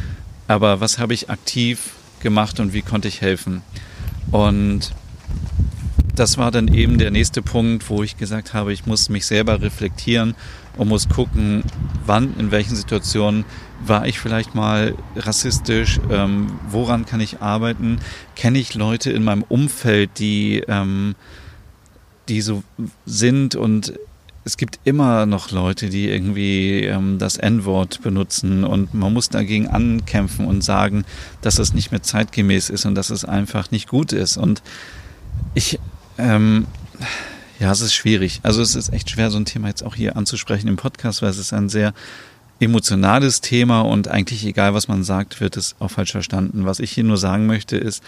aber 0.48 0.80
was 0.80 0.98
habe 0.98 1.12
ich 1.12 1.28
aktiv 1.28 1.90
gemacht 2.20 2.58
und 2.58 2.72
wie 2.72 2.82
konnte 2.82 3.06
ich 3.06 3.20
helfen? 3.20 3.60
Und 4.32 4.92
das 6.14 6.38
war 6.38 6.50
dann 6.50 6.68
eben 6.68 6.96
der 6.96 7.10
nächste 7.10 7.42
Punkt, 7.42 7.90
wo 7.90 8.02
ich 8.02 8.16
gesagt 8.16 8.54
habe, 8.54 8.72
ich 8.72 8.86
muss 8.86 9.10
mich 9.10 9.26
selber 9.26 9.60
reflektieren 9.60 10.34
und 10.76 10.88
muss 10.88 11.08
gucken, 11.08 11.62
wann, 12.06 12.34
in 12.38 12.50
welchen 12.50 12.76
Situationen 12.76 13.44
war 13.84 14.06
ich 14.06 14.18
vielleicht 14.18 14.54
mal 14.54 14.94
rassistisch, 15.16 16.00
ähm, 16.10 16.58
woran 16.68 17.06
kann 17.06 17.20
ich 17.20 17.40
arbeiten, 17.40 18.00
kenne 18.36 18.58
ich 18.58 18.74
Leute 18.74 19.10
in 19.10 19.24
meinem 19.24 19.42
Umfeld, 19.42 20.18
die, 20.18 20.62
ähm, 20.68 21.14
die 22.28 22.40
so 22.40 22.62
sind? 23.06 23.54
Und 23.54 23.94
es 24.44 24.56
gibt 24.56 24.80
immer 24.84 25.26
noch 25.26 25.50
Leute, 25.50 25.88
die 25.88 26.08
irgendwie 26.08 26.84
ähm, 26.84 27.18
das 27.18 27.36
N-Wort 27.36 28.02
benutzen. 28.02 28.64
Und 28.64 28.94
man 28.94 29.12
muss 29.12 29.28
dagegen 29.28 29.68
ankämpfen 29.68 30.46
und 30.46 30.62
sagen, 30.62 31.04
dass 31.40 31.58
es 31.58 31.74
nicht 31.74 31.90
mehr 31.90 32.02
zeitgemäß 32.02 32.70
ist 32.70 32.86
und 32.86 32.94
dass 32.94 33.10
es 33.10 33.24
einfach 33.24 33.70
nicht 33.70 33.88
gut 33.88 34.12
ist. 34.12 34.36
Und 34.36 34.62
ich, 35.54 35.78
ähm, 36.18 36.66
ja, 37.60 37.70
es 37.70 37.82
ist 37.82 37.94
schwierig. 37.94 38.40
Also 38.42 38.62
es 38.62 38.74
ist 38.74 38.92
echt 38.92 39.10
schwer, 39.10 39.30
so 39.30 39.38
ein 39.38 39.44
Thema 39.44 39.68
jetzt 39.68 39.84
auch 39.84 39.94
hier 39.94 40.16
anzusprechen 40.16 40.66
im 40.66 40.76
Podcast, 40.76 41.20
weil 41.20 41.28
es 41.28 41.38
ist 41.38 41.52
ein 41.52 41.68
sehr 41.68 41.92
emotionales 42.58 43.42
Thema 43.42 43.82
und 43.82 44.08
eigentlich 44.08 44.44
egal, 44.44 44.74
was 44.74 44.88
man 44.88 45.04
sagt, 45.04 45.40
wird 45.40 45.56
es 45.56 45.76
auch 45.78 45.90
falsch 45.90 46.12
verstanden. 46.12 46.64
Was 46.64 46.80
ich 46.80 46.90
hier 46.90 47.04
nur 47.04 47.18
sagen 47.18 47.46
möchte, 47.46 47.76
ist, 47.76 48.02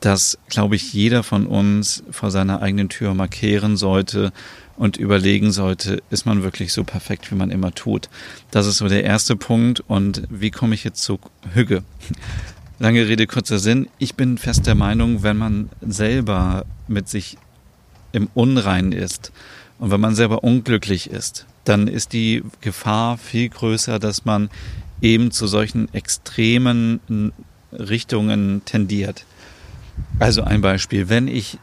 dass, 0.00 0.38
glaube 0.48 0.76
ich, 0.76 0.92
jeder 0.92 1.22
von 1.22 1.46
uns 1.46 2.02
vor 2.10 2.30
seiner 2.30 2.62
eigenen 2.62 2.90
Tür 2.90 3.14
markieren 3.14 3.76
sollte 3.76 4.32
und 4.76 4.98
überlegen 4.98 5.50
sollte, 5.50 6.02
ist 6.10 6.26
man 6.26 6.42
wirklich 6.42 6.72
so 6.72 6.84
perfekt, 6.84 7.30
wie 7.30 7.34
man 7.34 7.50
immer 7.50 7.74
tut. 7.74 8.08
Das 8.50 8.66
ist 8.66 8.78
so 8.78 8.88
der 8.88 9.04
erste 9.04 9.34
Punkt. 9.34 9.80
Und 9.80 10.22
wie 10.30 10.50
komme 10.50 10.74
ich 10.74 10.84
jetzt 10.84 11.02
zu 11.02 11.18
Hüge? 11.52 11.82
Lange 12.78 13.06
Rede, 13.06 13.26
kurzer 13.26 13.58
Sinn. 13.58 13.88
Ich 13.98 14.14
bin 14.14 14.38
fest 14.38 14.66
der 14.66 14.74
Meinung, 14.74 15.22
wenn 15.22 15.36
man 15.36 15.68
selber 15.82 16.64
mit 16.88 17.08
sich 17.08 17.36
im 18.12 18.28
Unrein 18.34 18.92
ist 18.92 19.32
und 19.80 19.90
wenn 19.90 20.00
man 20.00 20.14
selber 20.14 20.44
unglücklich 20.44 21.10
ist, 21.10 21.46
dann 21.64 21.88
ist 21.88 22.12
die 22.12 22.42
Gefahr 22.60 23.16
viel 23.16 23.48
größer, 23.48 23.98
dass 23.98 24.26
man 24.26 24.50
eben 25.00 25.30
zu 25.30 25.46
solchen 25.46 25.92
extremen 25.94 27.32
Richtungen 27.72 28.62
tendiert. 28.66 29.24
Also 30.18 30.42
ein 30.42 30.60
Beispiel, 30.60 31.08
wenn 31.08 31.28
ich, 31.28 31.58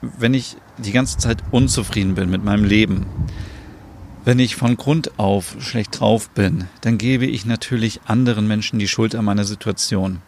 wenn 0.00 0.32
ich 0.32 0.56
die 0.78 0.92
ganze 0.92 1.18
Zeit 1.18 1.42
unzufrieden 1.50 2.14
bin 2.14 2.30
mit 2.30 2.42
meinem 2.42 2.64
Leben, 2.64 3.04
wenn 4.24 4.38
ich 4.38 4.56
von 4.56 4.76
Grund 4.76 5.18
auf 5.18 5.56
schlecht 5.60 6.00
drauf 6.00 6.30
bin, 6.30 6.64
dann 6.80 6.98
gebe 6.98 7.26
ich 7.26 7.44
natürlich 7.44 8.00
anderen 8.06 8.46
Menschen 8.46 8.78
die 8.78 8.88
Schuld 8.88 9.14
an 9.14 9.24
meiner 9.24 9.44
Situation. 9.44 10.22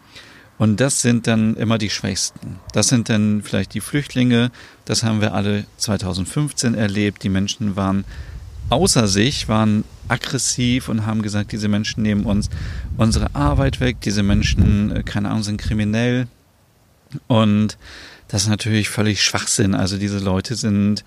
Und 0.57 0.79
das 0.79 1.01
sind 1.01 1.27
dann 1.27 1.55
immer 1.55 1.77
die 1.77 1.89
Schwächsten. 1.89 2.59
Das 2.73 2.87
sind 2.87 3.09
dann 3.09 3.41
vielleicht 3.41 3.73
die 3.73 3.81
Flüchtlinge. 3.81 4.51
Das 4.85 5.03
haben 5.03 5.19
wir 5.19 5.33
alle 5.33 5.65
2015 5.77 6.75
erlebt. 6.75 7.23
Die 7.23 7.29
Menschen 7.29 7.75
waren 7.75 8.05
außer 8.69 9.07
sich, 9.07 9.49
waren 9.49 9.83
aggressiv 10.07 10.89
und 10.89 11.05
haben 11.05 11.21
gesagt, 11.21 11.51
diese 11.51 11.67
Menschen 11.67 12.03
nehmen 12.03 12.25
uns 12.25 12.49
unsere 12.97 13.33
Arbeit 13.35 13.79
weg. 13.79 13.97
Diese 14.01 14.23
Menschen, 14.23 14.95
äh, 14.95 15.03
keine 15.03 15.29
Ahnung, 15.29 15.43
sind 15.43 15.57
kriminell. 15.57 16.27
Und 17.27 17.77
das 18.27 18.43
ist 18.43 18.49
natürlich 18.49 18.89
völlig 18.89 19.23
Schwachsinn. 19.23 19.75
Also 19.75 19.97
diese 19.97 20.19
Leute 20.19 20.55
sind 20.55 21.03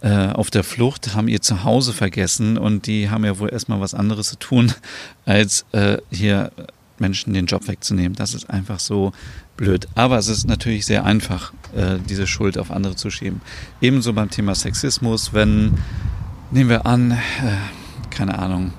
äh, 0.00 0.28
auf 0.28 0.50
der 0.50 0.64
Flucht, 0.64 1.14
haben 1.14 1.28
ihr 1.28 1.40
Zuhause 1.40 1.92
vergessen 1.92 2.58
und 2.58 2.86
die 2.86 3.10
haben 3.10 3.24
ja 3.24 3.38
wohl 3.38 3.52
erstmal 3.52 3.80
was 3.80 3.94
anderes 3.94 4.28
zu 4.28 4.38
tun, 4.38 4.72
als 5.26 5.64
äh, 5.72 5.98
hier 6.10 6.50
Menschen 7.02 7.34
den 7.34 7.44
Job 7.44 7.68
wegzunehmen. 7.68 8.14
Das 8.14 8.32
ist 8.32 8.48
einfach 8.48 8.80
so 8.80 9.12
blöd. 9.58 9.86
Aber 9.94 10.16
es 10.16 10.28
ist 10.28 10.48
natürlich 10.48 10.86
sehr 10.86 11.04
einfach, 11.04 11.52
äh, 11.76 11.98
diese 12.08 12.26
Schuld 12.26 12.56
auf 12.56 12.70
andere 12.70 12.96
zu 12.96 13.10
schieben. 13.10 13.42
Ebenso 13.82 14.14
beim 14.14 14.30
Thema 14.30 14.54
Sexismus, 14.54 15.34
wenn, 15.34 15.74
nehmen 16.50 16.70
wir 16.70 16.86
an, 16.86 17.10
äh, 17.10 17.16
keine 18.08 18.38
Ahnung, 18.38 18.72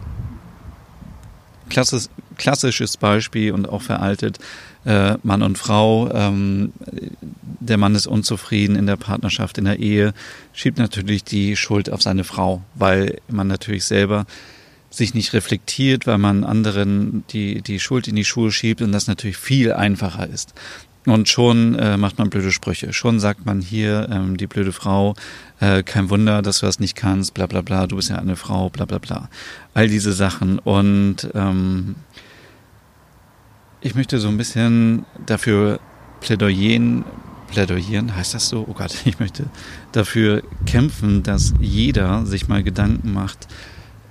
klassisch, 1.70 2.06
klassisches 2.38 2.98
Beispiel 2.98 3.52
und 3.52 3.70
auch 3.70 3.82
veraltet, 3.82 4.40
äh, 4.86 5.18
Mann 5.24 5.44
und 5.44 5.58
Frau, 5.58 6.12
ähm, 6.12 6.74
der 7.60 7.78
Mann 7.78 7.96
ist 7.96 8.08
unzufrieden 8.08 8.76
in 8.76 8.88
der 8.88 8.98
Partnerschaft, 8.98 9.58
in 9.58 9.66
der 9.66 9.80
Ehe, 9.80 10.14
schiebt 10.52 10.78
natürlich 10.78 11.24
die 11.24 11.56
Schuld 11.56 11.90
auf 11.90 12.02
seine 12.02 12.24
Frau, 12.24 12.62
weil 12.76 13.20
man 13.30 13.48
natürlich 13.48 13.86
selber 13.86 14.26
sich 14.94 15.14
nicht 15.14 15.34
reflektiert, 15.34 16.06
weil 16.06 16.20
man 16.20 16.44
anderen 16.44 17.24
die, 17.32 17.62
die 17.62 17.80
Schuld 17.80 18.08
in 18.08 18.16
die 18.16 18.26
Schuhe 18.26 18.52
schiebt 18.52 18.82
und 18.82 18.92
das 18.92 19.08
natürlich 19.08 19.38
viel 19.38 19.74
einfacher 19.74 20.28
ist. 20.28 20.54
Und 21.06 21.28
schon 21.28 21.76
äh, 21.76 21.98
macht 21.98 22.18
man 22.18 22.30
blöde 22.30 22.52
Sprüche. 22.52 22.94
Schon 22.94 23.20
sagt 23.20 23.46
man 23.46 23.60
hier, 23.60 24.08
ähm, 24.10 24.38
die 24.38 24.48
blöde 24.48 24.72
Frau, 24.72 25.16
äh, 25.60 25.84
kein 25.84 26.10
Wunder, 26.10 26.42
dass 26.42 26.60
du 26.60 26.66
das 26.66 26.80
nicht 26.80 26.96
kannst, 26.96 27.34
bla 27.34 27.46
bla 27.46 27.62
bla, 27.62 27.88
du 27.88 27.98
bist 27.98 28.10
ja 28.10 28.18
eine 28.18 28.38
Frau, 28.38 28.70
bla 28.70 28.86
bla 28.86 29.00
bla. 29.00 29.30
All 29.74 29.90
diese 29.90 30.14
Sachen. 30.14 30.60
Und 30.60 31.28
ähm, 31.34 31.96
ich 33.82 33.96
möchte 33.96 34.20
so 34.20 34.30
ein 34.30 34.38
bisschen 34.38 35.06
dafür 35.26 35.82
plädoyeren, 36.22 37.04
plädoyieren, 37.48 38.16
heißt 38.16 38.34
das 38.34 38.48
so? 38.48 38.66
Oh 38.70 38.74
Gott, 38.74 38.96
ich 39.06 39.20
möchte 39.20 39.48
dafür 39.92 40.44
kämpfen, 40.66 41.24
dass 41.24 41.54
jeder 41.60 42.26
sich 42.26 42.48
mal 42.48 42.64
Gedanken 42.64 43.12
macht, 43.12 43.48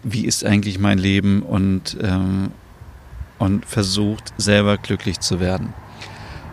wie 0.02 0.24
ist 0.24 0.44
eigentlich 0.44 0.78
mein 0.78 0.98
Leben 0.98 1.42
und, 1.42 1.96
ähm, 2.00 2.50
und 3.38 3.66
versucht 3.66 4.32
selber 4.36 4.78
glücklich 4.78 5.20
zu 5.20 5.40
werden. 5.40 5.74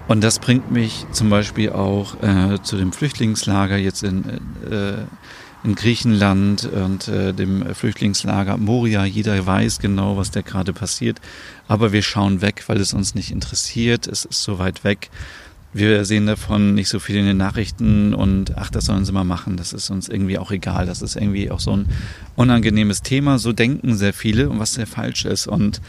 Und 0.08 0.24
das 0.24 0.40
bringt 0.40 0.72
mich 0.72 1.06
zum 1.12 1.30
Beispiel 1.30 1.70
auch 1.70 2.22
äh, 2.24 2.62
zu 2.64 2.78
dem 2.78 2.92
Flüchtlingslager 2.92 3.78
jetzt 3.78 4.04
in, 4.04 4.26
äh, 4.70 5.04
in 5.64 5.76
Griechenland 5.76 6.66
und 6.66 7.08
äh, 7.08 7.32
dem 7.32 7.76
Flüchtlingslager 7.76 8.58
Moria. 8.58 9.06
Jeder 9.06 9.46
weiß 9.46 9.78
genau, 9.78 10.18
was 10.18 10.32
da 10.32 10.42
gerade 10.42 10.74
passiert. 10.74 11.22
Aber 11.68 11.92
wir 11.92 12.02
schauen 12.02 12.42
weg, 12.42 12.64
weil 12.66 12.80
es 12.80 12.94
uns 12.94 13.14
nicht 13.14 13.30
interessiert. 13.30 14.08
Es 14.08 14.26
ist 14.26 14.42
so 14.42 14.58
weit 14.58 14.84
weg 14.84 15.12
wir 15.72 16.04
sehen 16.06 16.26
davon 16.26 16.74
nicht 16.74 16.90
so 16.90 17.00
viel 17.00 17.18
in 17.18 17.26
den 17.26 17.38
Nachrichten 17.38 18.14
und 18.14 18.58
ach, 18.58 18.72
das 18.72 18.86
sollen 18.86 19.06
sie 19.06 19.12
mal 19.12 19.24
machen, 19.24 19.56
das 19.56 19.72
ist 19.72 19.90
uns 19.92 20.10
irgendwie 20.10 20.40
auch 20.40 20.52
egal, 20.52 20.88
das 20.88 21.02
ist 21.02 21.16
irgendwie 21.16 21.52
auch 21.52 21.60
so 21.60 21.76
ein 21.76 21.88
unangenehmes 22.36 23.04
Thema, 23.04 23.38
so 23.38 23.54
denken 23.54 23.96
sehr 23.96 24.14
viele 24.14 24.50
und 24.50 24.60
was 24.60 24.74
sehr 24.74 24.88
falsch 24.88 25.26
ist. 25.26 25.48
Und 25.48 25.82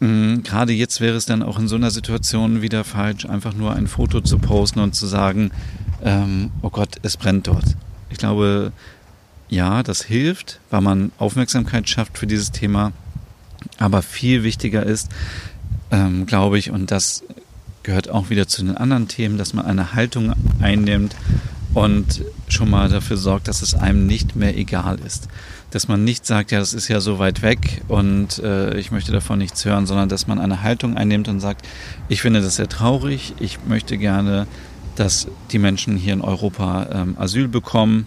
mh, 0.00 0.08
mm, 0.08 0.42
gerade 0.42 0.72
jetzt 0.72 1.00
wäre 1.00 1.16
es 1.16 1.26
dann 1.26 1.42
auch 1.42 1.58
in 1.58 1.68
so 1.68 1.76
einer 1.76 1.92
Situation 1.92 2.62
wieder 2.62 2.82
falsch, 2.82 3.24
einfach 3.26 3.54
nur 3.54 3.74
ein 3.74 3.86
Foto 3.86 4.20
zu 4.20 4.38
posten 4.38 4.80
und 4.80 4.96
zu 4.96 5.06
sagen, 5.06 5.52
ähm, 6.02 6.50
oh 6.62 6.70
Gott, 6.70 6.96
es 7.02 7.16
brennt 7.16 7.46
dort. 7.46 7.76
Ich 8.10 8.18
glaube, 8.18 8.72
ja, 9.48 9.84
das 9.84 10.02
hilft, 10.02 10.58
weil 10.70 10.80
man 10.80 11.12
Aufmerksamkeit 11.18 11.88
schafft 11.88 12.18
für 12.18 12.26
dieses 12.26 12.50
Thema, 12.50 12.92
aber 13.78 14.02
viel 14.02 14.42
wichtiger 14.42 14.84
ist, 14.84 15.10
ähm, 15.92 16.26
glaube 16.26 16.58
ich, 16.58 16.70
und 16.70 16.90
das 16.90 17.22
gehört 17.82 18.10
auch 18.10 18.30
wieder 18.30 18.46
zu 18.46 18.64
den 18.64 18.76
anderen 18.76 19.08
Themen, 19.08 19.38
dass 19.38 19.54
man 19.54 19.66
eine 19.66 19.94
Haltung 19.94 20.32
einnimmt 20.60 21.16
und 21.74 22.22
schon 22.48 22.70
mal 22.70 22.88
dafür 22.88 23.16
sorgt, 23.16 23.48
dass 23.48 23.62
es 23.62 23.74
einem 23.74 24.06
nicht 24.06 24.36
mehr 24.36 24.56
egal 24.56 24.98
ist. 25.00 25.28
Dass 25.70 25.88
man 25.88 26.04
nicht 26.04 26.26
sagt, 26.26 26.50
ja, 26.50 26.58
das 26.58 26.74
ist 26.74 26.88
ja 26.88 27.00
so 27.00 27.18
weit 27.18 27.42
weg 27.42 27.82
und 27.88 28.38
äh, 28.40 28.78
ich 28.78 28.90
möchte 28.90 29.10
davon 29.10 29.38
nichts 29.38 29.64
hören, 29.64 29.86
sondern 29.86 30.08
dass 30.08 30.26
man 30.26 30.38
eine 30.38 30.62
Haltung 30.62 30.96
einnimmt 30.96 31.28
und 31.28 31.40
sagt, 31.40 31.66
ich 32.08 32.20
finde 32.20 32.42
das 32.42 32.56
sehr 32.56 32.68
traurig, 32.68 33.34
ich 33.40 33.58
möchte 33.66 33.96
gerne, 33.96 34.46
dass 34.96 35.28
die 35.50 35.58
Menschen 35.58 35.96
hier 35.96 36.12
in 36.12 36.20
Europa 36.20 36.88
ähm, 36.92 37.16
Asyl 37.18 37.48
bekommen 37.48 38.06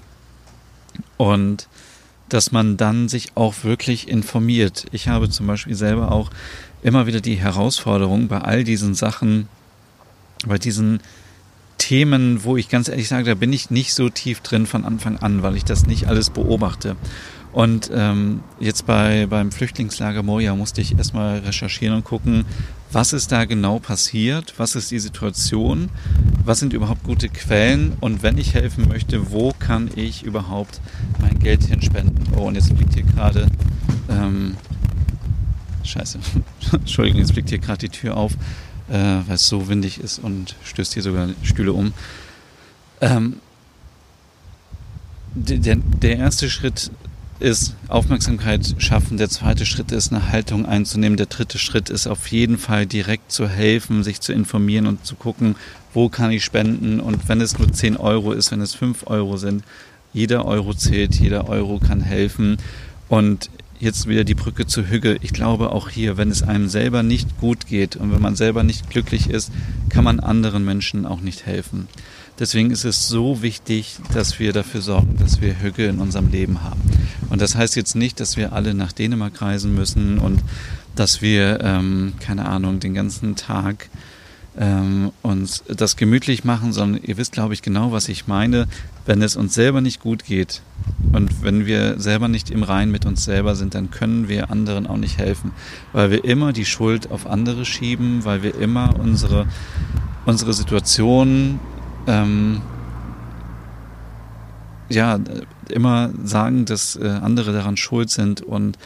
und 1.17 1.67
dass 2.29 2.51
man 2.51 2.77
dann 2.77 3.07
sich 3.07 3.31
auch 3.35 3.63
wirklich 3.63 4.07
informiert. 4.07 4.85
Ich 4.91 5.07
habe 5.07 5.29
zum 5.29 5.47
Beispiel 5.47 5.75
selber 5.75 6.11
auch 6.11 6.29
immer 6.83 7.07
wieder 7.07 7.21
die 7.21 7.35
Herausforderung, 7.35 8.27
bei 8.27 8.39
all 8.39 8.63
diesen 8.63 8.93
Sachen 8.93 9.47
bei 10.45 10.57
diesen 10.57 10.99
Themen, 11.77 12.43
wo 12.43 12.57
ich 12.57 12.69
ganz 12.69 12.87
ehrlich 12.87 13.07
sage, 13.07 13.25
da 13.25 13.35
bin 13.35 13.53
ich 13.53 13.69
nicht 13.69 13.93
so 13.93 14.09
tief 14.09 14.39
drin 14.39 14.65
von 14.65 14.85
Anfang 14.85 15.17
an, 15.17 15.43
weil 15.43 15.55
ich 15.55 15.65
das 15.65 15.85
nicht 15.85 16.07
alles 16.07 16.29
beobachte. 16.29 16.95
Und 17.55 17.89
ähm, 17.93 18.41
jetzt 18.59 18.85
bei, 18.85 19.27
beim 19.27 19.49
Flüchtlingslager 19.49 20.23
Moria 20.23 20.55
musste 20.55 20.81
ich 20.81 20.97
erstmal 20.97 21.39
recherchieren 21.39 21.95
und 21.95 22.03
gucken, 22.03 22.43
was 22.91 23.13
ist 23.13 23.31
da 23.31 23.45
genau 23.45 23.79
passiert, 23.79 24.53
was 24.57 24.75
ist 24.75 24.91
die 24.91 24.99
Situation, 24.99 25.89
was 26.43 26.59
sind 26.59 26.73
überhaupt 26.73 27.03
gute 27.03 27.29
Quellen 27.29 27.93
und 28.01 28.23
wenn 28.23 28.37
ich 28.37 28.55
helfen 28.55 28.89
möchte, 28.89 29.31
wo 29.31 29.53
kann 29.57 29.89
ich 29.95 30.23
überhaupt 30.23 30.81
mein 31.21 31.39
Geld 31.39 31.63
hinspenden. 31.63 32.27
Oh, 32.35 32.41
und 32.41 32.55
jetzt 32.55 32.69
liegt 32.77 32.93
hier 32.93 33.03
gerade 33.03 33.47
ähm, 34.09 34.55
scheiße. 35.83 36.19
Entschuldigung, 36.73 37.21
jetzt 37.21 37.31
fliegt 37.31 37.49
hier 37.49 37.59
gerade 37.59 37.79
die 37.79 37.89
Tür 37.89 38.17
auf, 38.17 38.33
äh, 38.89 38.93
weil 38.93 39.35
es 39.35 39.47
so 39.47 39.67
windig 39.67 39.99
ist 39.99 40.19
und 40.19 40.55
stößt 40.63 40.93
hier 40.93 41.03
sogar 41.03 41.29
Stühle 41.43 41.73
um. 41.73 41.93
Ähm, 43.01 43.37
der, 45.33 45.75
der 45.75 46.17
erste 46.17 46.49
Schritt 46.49 46.91
ist 47.39 47.75
Aufmerksamkeit 47.89 48.75
schaffen. 48.77 49.17
Der 49.17 49.29
zweite 49.29 49.65
Schritt 49.65 49.91
ist 49.91 50.13
eine 50.13 50.31
Haltung 50.31 50.65
einzunehmen. 50.65 51.17
Der 51.17 51.25
dritte 51.25 51.57
Schritt 51.57 51.89
ist 51.89 52.07
auf 52.07 52.27
jeden 52.27 52.57
Fall 52.57 52.85
direkt 52.85 53.31
zu 53.31 53.49
helfen, 53.49 54.03
sich 54.03 54.21
zu 54.21 54.31
informieren 54.31 54.87
und 54.87 55.05
zu 55.05 55.15
gucken, 55.15 55.55
wo 55.93 56.07
kann 56.07 56.31
ich 56.31 56.45
spenden. 56.45 56.99
Und 57.01 57.27
wenn 57.27 57.41
es 57.41 57.57
nur 57.59 57.71
10 57.71 57.97
Euro 57.97 58.31
ist, 58.31 58.51
wenn 58.51 58.61
es 58.61 58.73
5 58.73 59.07
Euro 59.07 59.35
sind, 59.35 59.63
jeder 60.13 60.45
Euro 60.45 60.73
zählt, 60.73 61.15
jeder 61.15 61.49
Euro 61.49 61.79
kann 61.79 61.99
helfen. 61.99 62.57
Und 63.09 63.49
jetzt 63.79 64.07
wieder 64.07 64.23
die 64.23 64.35
Brücke 64.35 64.65
zu 64.65 64.87
Hügge. 64.87 65.17
Ich 65.21 65.33
glaube 65.33 65.71
auch 65.71 65.89
hier, 65.89 66.17
wenn 66.17 66.29
es 66.29 66.43
einem 66.43 66.67
selber 66.67 67.03
nicht 67.03 67.39
gut 67.39 67.67
geht 67.67 67.95
und 67.95 68.11
wenn 68.11 68.21
man 68.21 68.35
selber 68.35 68.63
nicht 68.63 68.89
glücklich 68.89 69.29
ist, 69.29 69.51
kann 69.89 70.03
man 70.03 70.19
anderen 70.19 70.65
Menschen 70.65 71.05
auch 71.05 71.21
nicht 71.21 71.45
helfen. 71.45 71.87
Deswegen 72.37 72.71
ist 72.71 72.83
es 72.83 73.07
so 73.07 73.41
wichtig, 73.41 73.97
dass 74.13 74.39
wir 74.39 74.51
dafür 74.51 74.81
sorgen, 74.81 75.15
dass 75.17 75.39
wir 75.39 75.61
Hügge 75.61 75.85
in 75.87 75.99
unserem 75.99 76.29
Leben 76.29 76.63
haben. 76.63 76.81
Und 77.29 77.41
das 77.41 77.55
heißt 77.55 77.75
jetzt 77.75 77.95
nicht, 77.95 78.19
dass 78.19 78.35
wir 78.35 78.51
alle 78.51 78.73
nach 78.73 78.91
Dänemark 78.91 79.41
reisen 79.41 79.73
müssen 79.73 80.17
und 80.17 80.41
dass 80.95 81.21
wir, 81.21 81.59
ähm, 81.61 82.13
keine 82.19 82.45
Ahnung, 82.47 82.79
den 82.79 82.93
ganzen 82.93 83.35
Tag 83.35 83.89
ähm, 84.57 85.11
uns 85.21 85.63
das 85.67 85.95
gemütlich 85.95 86.43
machen, 86.43 86.73
sondern 86.73 87.01
ihr 87.03 87.17
wisst, 87.17 87.33
glaube 87.33 87.53
ich, 87.53 87.61
genau, 87.61 87.91
was 87.91 88.09
ich 88.09 88.27
meine. 88.27 88.67
Wenn 89.05 89.21
es 89.21 89.35
uns 89.35 89.53
selber 89.53 89.81
nicht 89.81 89.99
gut 89.99 90.25
geht 90.25 90.61
und 91.13 91.43
wenn 91.43 91.65
wir 91.65 91.99
selber 91.99 92.27
nicht 92.27 92.49
im 92.49 92.63
Rein 92.63 92.89
mit 92.89 93.05
uns 93.05 93.23
selber 93.23 93.55
sind, 93.55 93.75
dann 93.75 93.91
können 93.91 94.27
wir 94.27 94.49
anderen 94.49 94.87
auch 94.87 94.97
nicht 94.97 95.17
helfen, 95.17 95.51
weil 95.93 96.09
wir 96.09 96.25
immer 96.25 96.53
die 96.53 96.65
Schuld 96.65 97.11
auf 97.11 97.27
andere 97.27 97.65
schieben, 97.65 98.25
weil 98.25 98.41
wir 98.41 98.55
immer 98.55 98.99
unsere, 98.99 99.45
unsere 100.25 100.53
Situation 100.53 101.59
ähm, 102.07 102.61
ja, 104.89 105.19
immer 105.69 106.11
sagen, 106.23 106.65
dass 106.65 106.95
äh, 106.95 107.07
andere 107.07 107.53
daran 107.53 107.77
schuld 107.77 108.09
sind 108.09 108.41
und, 108.41 108.77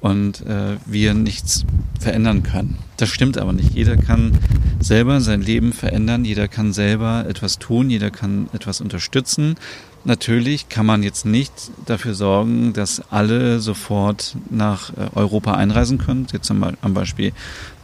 und 0.00 0.44
äh, 0.46 0.76
wir 0.84 1.14
nichts 1.14 1.64
verändern 1.98 2.42
können. 2.42 2.78
Das 2.96 3.10
stimmt 3.10 3.36
aber 3.36 3.52
nicht. 3.52 3.74
Jeder 3.74 3.96
kann 3.96 4.38
selber 4.80 5.20
sein 5.20 5.42
Leben 5.42 5.72
verändern, 5.72 6.24
jeder 6.24 6.48
kann 6.48 6.72
selber 6.72 7.26
etwas 7.28 7.58
tun, 7.58 7.90
jeder 7.90 8.10
kann 8.10 8.48
etwas 8.52 8.80
unterstützen. 8.80 9.56
Natürlich 10.04 10.68
kann 10.68 10.86
man 10.86 11.02
jetzt 11.02 11.26
nicht 11.26 11.52
dafür 11.84 12.14
sorgen, 12.14 12.72
dass 12.72 13.02
alle 13.10 13.60
sofort 13.60 14.36
nach 14.50 14.90
äh, 14.90 15.08
Europa 15.14 15.54
einreisen 15.54 15.98
können. 15.98 16.26
Jetzt 16.32 16.50
am 16.50 16.94
Beispiel 16.94 17.32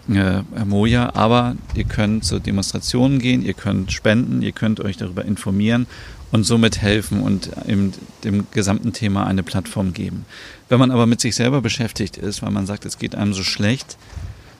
äh, 0.08 0.42
Moja, 0.64 1.14
aber 1.14 1.56
ihr 1.74 1.84
könnt 1.84 2.24
zu 2.24 2.38
Demonstrationen 2.38 3.18
gehen, 3.18 3.44
ihr 3.44 3.54
könnt 3.54 3.92
spenden, 3.92 4.42
ihr 4.42 4.52
könnt 4.52 4.80
euch 4.80 4.96
darüber 4.96 5.24
informieren 5.24 5.86
und 6.30 6.44
somit 6.44 6.80
helfen 6.80 7.22
und 7.22 7.50
im, 7.66 7.92
dem 8.24 8.46
gesamten 8.52 8.92
Thema 8.92 9.26
eine 9.26 9.42
Plattform 9.42 9.92
geben. 9.92 10.24
Wenn 10.68 10.78
man 10.78 10.90
aber 10.90 11.06
mit 11.06 11.20
sich 11.20 11.34
selber 11.34 11.60
beschäftigt 11.60 12.16
ist, 12.16 12.42
weil 12.42 12.50
man 12.50 12.66
sagt, 12.66 12.86
es 12.86 12.98
geht 12.98 13.14
einem 13.14 13.34
so 13.34 13.42
schlecht, 13.42 13.96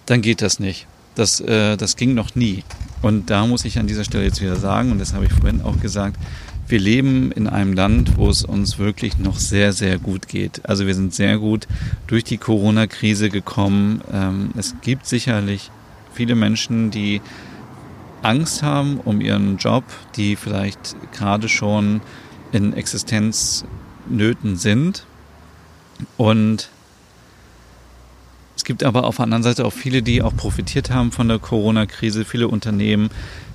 dann 0.06 0.22
geht 0.22 0.42
das 0.42 0.58
nicht. 0.58 0.86
Das, 1.14 1.40
äh, 1.40 1.76
das 1.76 1.96
ging 1.96 2.14
noch 2.14 2.34
nie. 2.34 2.64
Und 3.02 3.30
da 3.30 3.46
muss 3.46 3.64
ich 3.64 3.78
an 3.78 3.86
dieser 3.86 4.04
Stelle 4.04 4.24
jetzt 4.24 4.40
wieder 4.40 4.56
sagen, 4.56 4.92
und 4.92 4.98
das 4.98 5.12
habe 5.12 5.26
ich 5.26 5.32
vorhin 5.32 5.62
auch 5.62 5.78
gesagt, 5.80 6.16
wir 6.68 6.78
leben 6.78 7.32
in 7.32 7.48
einem 7.48 7.74
Land, 7.74 8.16
wo 8.16 8.30
es 8.30 8.44
uns 8.44 8.78
wirklich 8.78 9.18
noch 9.18 9.38
sehr, 9.38 9.72
sehr 9.72 9.98
gut 9.98 10.28
geht. 10.28 10.62
Also 10.64 10.86
wir 10.86 10.94
sind 10.94 11.12
sehr 11.12 11.38
gut 11.38 11.66
durch 12.06 12.24
die 12.24 12.38
Corona-Krise 12.38 13.28
gekommen. 13.28 14.00
Ähm, 14.10 14.52
es 14.56 14.74
gibt 14.80 15.06
sicherlich 15.06 15.70
viele 16.14 16.34
Menschen, 16.34 16.90
die 16.90 17.20
Angst 18.22 18.62
haben 18.62 19.00
um 19.04 19.20
ihren 19.20 19.58
Job, 19.58 19.84
die 20.16 20.36
vielleicht 20.36 20.96
gerade 21.12 21.48
schon 21.48 22.00
in 22.52 22.72
Existenznöten 22.72 24.56
sind. 24.56 25.04
Und 26.16 26.70
es 28.56 28.64
gibt 28.64 28.84
aber 28.84 29.04
auf 29.04 29.16
der 29.16 29.24
anderen 29.24 29.42
Seite 29.42 29.64
auch 29.64 29.72
viele, 29.72 30.02
die 30.02 30.22
auch 30.22 30.36
profitiert 30.36 30.90
haben 30.90 31.12
von 31.12 31.28
der 31.28 31.38
Corona-Krise, 31.38 32.24
viele 32.24 32.48
Unternehmen, 32.48 33.10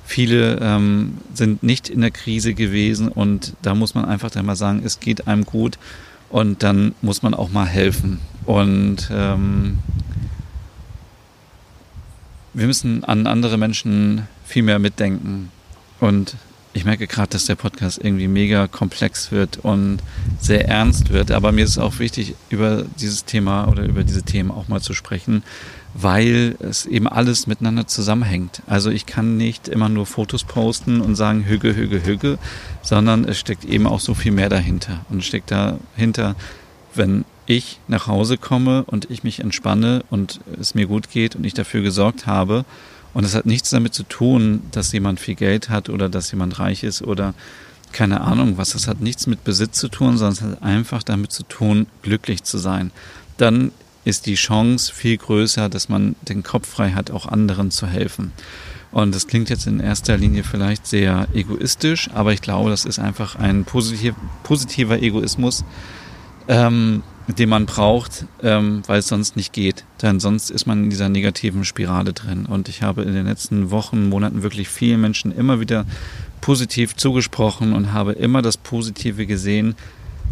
Viele 0.08 0.58
ähm, 0.62 1.18
sind 1.34 1.64
nicht 1.64 1.90
in 1.90 2.00
der 2.00 2.12
Krise 2.12 2.54
gewesen 2.54 3.10
und 3.10 3.58
da 3.62 3.76
muss 3.76 3.94
man 3.94 4.06
einfach 4.06 4.32
dann 4.32 4.46
mal 4.46 4.56
sagen, 4.56 4.82
es 4.86 5.02
geht 5.02 5.28
einem 5.28 5.44
gut 5.44 5.78
und 6.30 6.64
dann 6.64 6.96
muss 7.02 7.24
man 7.24 7.34
auch 7.34 7.52
mal 7.52 7.66
helfen. 7.66 8.22
Und 8.46 9.10
ähm, 9.12 9.80
wir 12.54 12.68
müssen 12.68 13.04
an 13.04 13.28
andere 13.28 13.58
Menschen 13.58 14.30
viel 14.46 14.64
mehr 14.64 14.80
mitdenken. 14.80 15.52
Und 16.00 16.38
ich 16.78 16.86
merke 16.86 17.08
gerade, 17.08 17.30
dass 17.30 17.46
der 17.46 17.56
Podcast 17.56 18.00
irgendwie 18.04 18.28
mega 18.28 18.68
komplex 18.68 19.32
wird 19.32 19.58
und 19.58 19.98
sehr 20.40 20.68
ernst 20.68 21.10
wird. 21.10 21.32
Aber 21.32 21.52
mir 21.52 21.66
ist 21.66 21.80
auch 21.80 21.98
wichtig, 21.98 22.36
über 22.50 22.86
dieses 23.00 23.26
Thema 23.26 23.68
oder 23.68 23.84
über 23.84 24.04
diese 24.04 24.22
Themen 24.22 24.52
auch 24.52 24.68
mal 24.68 24.80
zu 24.80 24.94
sprechen, 24.94 25.42
weil 25.96 26.56
es 26.60 26.86
eben 26.86 27.08
alles 27.08 27.48
miteinander 27.48 27.88
zusammenhängt. 27.88 28.62
Also 28.68 28.92
ich 28.92 29.08
kann 29.08 29.38
nicht 29.38 29.68
immer 29.68 29.90
nur 29.90 30.06
Fotos 30.06 30.44
posten 30.44 31.02
und 31.02 31.16
sagen 31.16 31.46
Hüge, 31.46 31.76
Hüge, 31.76 32.06
Hüge, 32.06 32.38
sondern 32.84 33.26
es 33.26 33.40
steckt 33.40 33.66
eben 33.66 33.88
auch 33.88 34.00
so 34.00 34.14
viel 34.14 34.32
mehr 34.32 34.50
dahinter. 34.50 35.04
Und 35.10 35.26
steckt 35.26 35.50
dahinter, 35.50 36.36
wenn 36.94 37.26
ich 37.48 37.80
nach 37.88 38.06
Hause 38.06 38.38
komme 38.38 38.84
und 38.84 39.10
ich 39.10 39.24
mich 39.24 39.40
entspanne 39.40 40.04
und 40.12 40.42
es 40.62 40.76
mir 40.76 40.86
gut 40.86 41.10
geht 41.10 41.36
und 41.36 41.44
ich 41.44 41.56
dafür 41.56 41.82
gesorgt 41.82 42.28
habe. 42.28 42.66
Und 43.18 43.24
es 43.24 43.34
hat 43.34 43.48
nichts 43.48 43.72
damit 43.72 43.96
zu 43.96 44.04
tun, 44.04 44.62
dass 44.70 44.92
jemand 44.92 45.20
viel 45.20 45.34
Geld 45.34 45.72
hat 45.72 45.90
oder 45.90 46.08
dass 46.08 46.30
jemand 46.30 46.60
reich 46.60 46.84
ist 46.84 47.02
oder 47.02 47.34
keine 47.92 48.22
Ahnung 48.22 48.60
was. 48.60 48.76
Es 48.76 48.88
hat 48.88 49.02
nichts 49.02 49.26
mit 49.26 49.44
Besitz 49.44 49.80
zu 49.80 49.88
tun, 49.88 50.20
sondern 50.20 50.34
es 50.34 50.42
hat 50.44 50.62
einfach 50.62 51.02
damit 51.02 51.32
zu 51.32 51.42
tun, 51.42 51.88
glücklich 52.04 52.44
zu 52.44 52.60
sein. 52.60 52.92
Dann 53.38 53.72
ist 54.06 54.28
die 54.28 54.36
Chance 54.36 54.94
viel 54.94 55.18
größer, 55.18 55.68
dass 55.68 55.90
man 55.90 56.16
den 56.30 56.44
Kopf 56.44 56.70
frei 56.70 56.92
hat, 56.92 57.10
auch 57.10 57.26
anderen 57.26 57.72
zu 57.72 57.88
helfen. 57.88 58.34
Und 58.92 59.16
das 59.16 59.26
klingt 59.26 59.50
jetzt 59.50 59.66
in 59.66 59.80
erster 59.80 60.16
Linie 60.16 60.44
vielleicht 60.44 60.86
sehr 60.86 61.28
egoistisch, 61.34 62.12
aber 62.14 62.34
ich 62.34 62.42
glaube, 62.44 62.70
das 62.70 62.86
ist 62.86 63.00
einfach 63.00 63.36
ein 63.36 63.66
positiv, 63.66 64.14
positiver 64.44 65.02
Egoismus, 65.02 65.66
ähm, 66.48 67.02
den 67.28 67.50
man 67.50 67.66
braucht, 67.66 68.26
ähm, 68.42 68.84
weil 68.88 69.00
es 69.00 69.08
sonst 69.08 69.36
nicht 69.36 69.52
geht. 69.52 69.84
Denn 70.02 70.20
sonst 70.20 70.50
ist 70.50 70.66
man 70.66 70.86
in 70.86 70.90
dieser 70.90 71.10
negativen 71.10 71.66
Spirale 71.66 72.14
drin. 72.14 72.46
Und 72.46 72.70
ich 72.70 72.84
habe 72.84 73.04
in 73.04 73.14
den 73.14 73.26
letzten 73.26 73.70
Wochen, 73.70 74.10
Monaten 74.10 74.44
wirklich 74.44 74.70
vielen 74.70 75.02
Menschen 75.02 75.32
immer 75.32 75.60
wieder 75.60 75.86
positiv 76.40 76.96
zugesprochen 76.96 77.74
und 77.74 77.92
habe 77.92 78.14
immer 78.14 78.42
das 78.42 78.58
Positive 78.58 79.26
gesehen, 79.26 79.76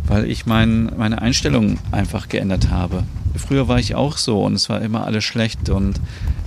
weil 0.08 0.30
ich 0.30 0.46
mein, 0.46 0.92
meine 0.98 1.22
Einstellung 1.22 1.80
einfach 1.92 2.30
geändert 2.30 2.70
habe. 2.70 3.04
Früher 3.36 3.68
war 3.68 3.80
ich 3.80 3.96
auch 3.96 4.18
so 4.18 4.44
und 4.44 4.54
es 4.54 4.70
war 4.70 4.82
immer 4.82 5.06
alles 5.06 5.26
schlecht 5.26 5.70
und 5.70 6.00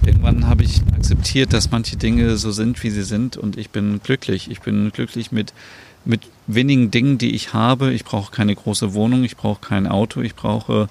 irgendwann 0.07 0.47
habe 0.47 0.63
ich 0.63 0.81
akzeptiert, 0.95 1.53
dass 1.53 1.71
manche 1.71 1.97
Dinge 1.97 2.37
so 2.39 2.51
sind, 2.51 2.83
wie 2.83 2.91
sie 2.91 3.03
sind 3.03 3.37
und 3.37 3.59
ich 3.59 3.71
bin 3.71 4.01
glücklich. 4.03 4.51
Ich 4.51 4.61
bin 4.61 4.91
glücklich 4.93 5.33
mit, 5.33 5.53
mit 6.09 6.23
wenigen 6.47 6.91
Dingen, 6.91 7.19
die 7.19 7.35
ich 7.35 7.53
habe. 7.53 7.93
Ich 7.93 8.05
brauche 8.05 8.33
keine 8.33 8.55
große 8.55 8.95
Wohnung, 8.95 9.25
ich 9.25 9.37
brauche 9.37 9.61
kein 9.61 9.87
Auto, 9.87 10.23
ich 10.23 10.35
brauche 10.35 10.89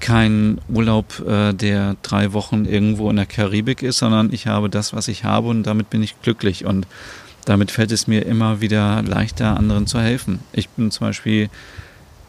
keinen 0.00 0.60
Urlaub, 0.68 1.20
äh, 1.26 1.52
der 1.52 1.96
drei 2.02 2.32
Wochen 2.32 2.64
irgendwo 2.64 3.10
in 3.10 3.16
der 3.16 3.26
Karibik 3.26 3.82
ist, 3.82 3.98
sondern 3.98 4.32
ich 4.32 4.46
habe 4.46 4.70
das, 4.70 4.94
was 4.94 5.08
ich 5.08 5.24
habe 5.24 5.48
und 5.48 5.64
damit 5.64 5.90
bin 5.90 6.02
ich 6.02 6.20
glücklich 6.22 6.64
und 6.64 6.86
damit 7.44 7.70
fällt 7.70 7.90
es 7.90 8.06
mir 8.06 8.26
immer 8.26 8.60
wieder 8.60 9.02
leichter, 9.02 9.56
anderen 9.56 9.86
zu 9.86 9.98
helfen. 9.98 10.40
Ich 10.52 10.68
bin 10.68 10.90
zum 10.90 11.08
Beispiel 11.08 11.48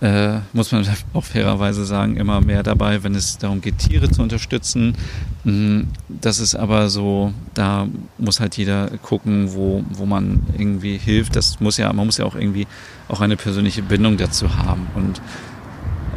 äh, 0.01 0.39
muss 0.53 0.71
man 0.71 0.85
auch 1.13 1.23
fairerweise 1.23 1.85
sagen, 1.85 2.17
immer 2.17 2.41
mehr 2.41 2.63
dabei, 2.63 3.03
wenn 3.03 3.15
es 3.15 3.37
darum 3.37 3.61
geht, 3.61 3.77
Tiere 3.77 4.09
zu 4.09 4.21
unterstützen. 4.21 4.95
Mm, 5.43 5.81
das 6.09 6.39
ist 6.39 6.55
aber 6.55 6.89
so, 6.89 7.33
da 7.53 7.87
muss 8.17 8.39
halt 8.39 8.57
jeder 8.57 8.89
gucken, 9.03 9.53
wo, 9.53 9.83
wo 9.91 10.05
man 10.05 10.41
irgendwie 10.57 10.97
hilft. 10.97 11.35
Das 11.35 11.59
muss 11.59 11.77
ja, 11.77 11.91
man 11.93 12.07
muss 12.07 12.17
ja 12.17 12.25
auch 12.25 12.35
irgendwie 12.35 12.67
auch 13.07 13.21
eine 13.21 13.37
persönliche 13.37 13.83
Bindung 13.83 14.17
dazu 14.17 14.57
haben. 14.57 14.87
Und 14.95 15.21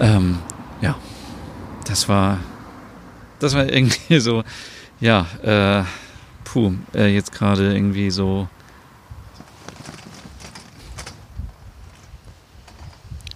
ähm, 0.00 0.38
ja, 0.80 0.96
das 1.86 2.08
war, 2.08 2.38
das 3.38 3.54
war 3.54 3.68
irgendwie 3.70 4.18
so, 4.18 4.44
ja, 5.00 5.26
äh, 5.42 5.84
puh, 6.44 6.72
äh, 6.94 7.14
jetzt 7.14 7.32
gerade 7.32 7.74
irgendwie 7.74 8.10
so 8.10 8.48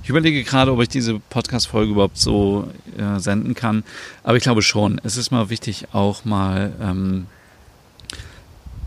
Ich 0.09 0.11
überlege 0.11 0.43
gerade, 0.43 0.73
ob 0.73 0.81
ich 0.81 0.89
diese 0.89 1.19
Podcast-Folge 1.19 1.93
überhaupt 1.93 2.17
so 2.17 2.67
äh, 2.97 3.21
senden 3.21 3.55
kann. 3.55 3.85
Aber 4.23 4.39
ich 4.39 4.43
glaube 4.43 4.63
schon. 4.63 4.99
Es 5.05 5.19
ist 5.19 5.31
mal 5.31 5.51
wichtig, 5.51 5.89
auch 5.93 6.25
mal 6.25 6.73
ähm, 6.81 7.27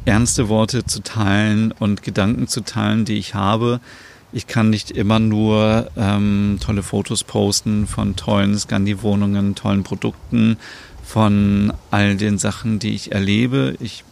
ernste 0.05 0.49
Worte 0.49 0.83
zu 0.83 1.03
teilen 1.03 1.73
und 1.73 2.01
Gedanken 2.01 2.47
zu 2.47 2.61
teilen, 2.61 3.05
die 3.05 3.19
ich 3.19 3.35
habe. 3.35 3.81
Ich 4.31 4.47
kann 4.47 4.71
nicht 4.71 4.89
immer 4.89 5.19
nur 5.19 5.91
ähm, 5.95 6.57
tolle 6.59 6.81
Fotos 6.81 7.23
posten 7.23 7.85
von 7.85 8.15
tollen 8.15 8.57
Scandi-Wohnungen, 8.57 9.53
tollen 9.53 9.83
Produkten, 9.83 10.57
von 11.05 11.71
all 11.91 12.15
den 12.15 12.39
Sachen, 12.39 12.79
die 12.79 12.95
ich 12.95 13.11
erlebe. 13.11 13.75
Ich, 13.79 14.03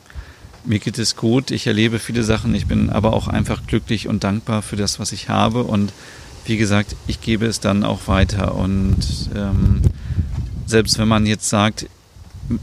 mir 0.64 0.78
geht 0.78 1.00
es 1.00 1.16
gut, 1.16 1.50
ich 1.50 1.66
erlebe 1.66 1.98
viele 1.98 2.22
Sachen, 2.22 2.54
ich 2.54 2.68
bin 2.68 2.92
aber 2.92 3.14
auch 3.14 3.28
einfach 3.28 3.66
glücklich 3.66 4.08
und 4.08 4.24
dankbar 4.24 4.62
für 4.62 4.76
das, 4.76 5.00
was 5.00 5.12
ich 5.12 5.28
habe. 5.28 5.64
Und 5.64 5.92
wie 6.46 6.58
gesagt, 6.58 6.96
ich 7.08 7.22
gebe 7.22 7.46
es 7.46 7.60
dann 7.60 7.84
auch 7.84 8.08
weiter. 8.08 8.56
Und 8.56 8.98
ähm, 9.36 9.82
selbst 10.66 10.98
wenn 10.98 11.08
man 11.08 11.26
jetzt 11.26 11.50
sagt, 11.50 11.88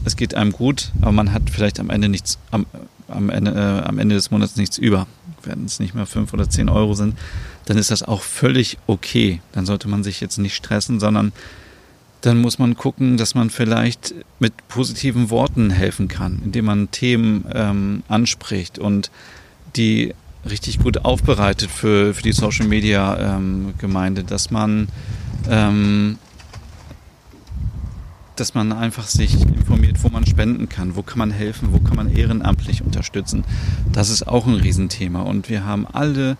es 0.03 0.15
geht 0.15 0.35
einem 0.35 0.51
gut, 0.51 0.91
aber 1.01 1.11
man 1.11 1.33
hat 1.33 1.49
vielleicht 1.49 1.79
am 1.79 1.89
Ende 1.89 2.09
nichts, 2.09 2.37
am, 2.51 2.65
am, 3.07 3.29
Ende, 3.29 3.51
äh, 3.51 3.87
am 3.87 3.99
Ende 3.99 4.15
des 4.15 4.31
Monats 4.31 4.55
nichts 4.55 4.77
über, 4.77 5.07
wenn 5.43 5.65
es 5.65 5.79
nicht 5.79 5.95
mehr 5.95 6.05
fünf 6.05 6.33
oder 6.33 6.49
zehn 6.49 6.69
Euro 6.69 6.93
sind, 6.93 7.17
dann 7.65 7.77
ist 7.77 7.91
das 7.91 8.03
auch 8.03 8.21
völlig 8.21 8.77
okay. 8.87 9.41
Dann 9.53 9.65
sollte 9.65 9.87
man 9.87 10.03
sich 10.03 10.21
jetzt 10.21 10.37
nicht 10.37 10.55
stressen, 10.55 10.99
sondern 10.99 11.31
dann 12.21 12.39
muss 12.39 12.59
man 12.59 12.75
gucken, 12.75 13.17
dass 13.17 13.35
man 13.35 13.49
vielleicht 13.49 14.13
mit 14.39 14.53
positiven 14.67 15.29
Worten 15.29 15.69
helfen 15.69 16.07
kann, 16.07 16.41
indem 16.43 16.65
man 16.65 16.91
Themen 16.91 17.45
ähm, 17.53 18.03
anspricht 18.07 18.79
und 18.79 19.11
die 19.75 20.13
richtig 20.49 20.79
gut 20.79 21.05
aufbereitet 21.05 21.69
für, 21.69 22.13
für 22.13 22.23
die 22.23 22.31
Social 22.31 22.67
Media 22.67 23.35
ähm, 23.37 23.73
Gemeinde, 23.77 24.23
dass 24.23 24.51
man 24.51 24.87
ähm, 25.49 26.17
dass 28.35 28.53
man 28.53 28.71
einfach 28.71 29.07
sich 29.07 29.33
informiert, 29.41 30.03
wo 30.03 30.09
man 30.09 30.25
spenden 30.25 30.69
kann, 30.69 30.95
wo 30.95 31.01
kann 31.01 31.17
man 31.17 31.31
helfen, 31.31 31.69
wo 31.71 31.79
kann 31.79 31.95
man 31.95 32.09
ehrenamtlich 32.09 32.83
unterstützen. 32.83 33.43
Das 33.91 34.09
ist 34.09 34.27
auch 34.27 34.45
ein 34.45 34.53
Riesenthema. 34.53 35.21
Und 35.21 35.49
wir 35.49 35.65
haben 35.65 35.87
alle 35.87 36.37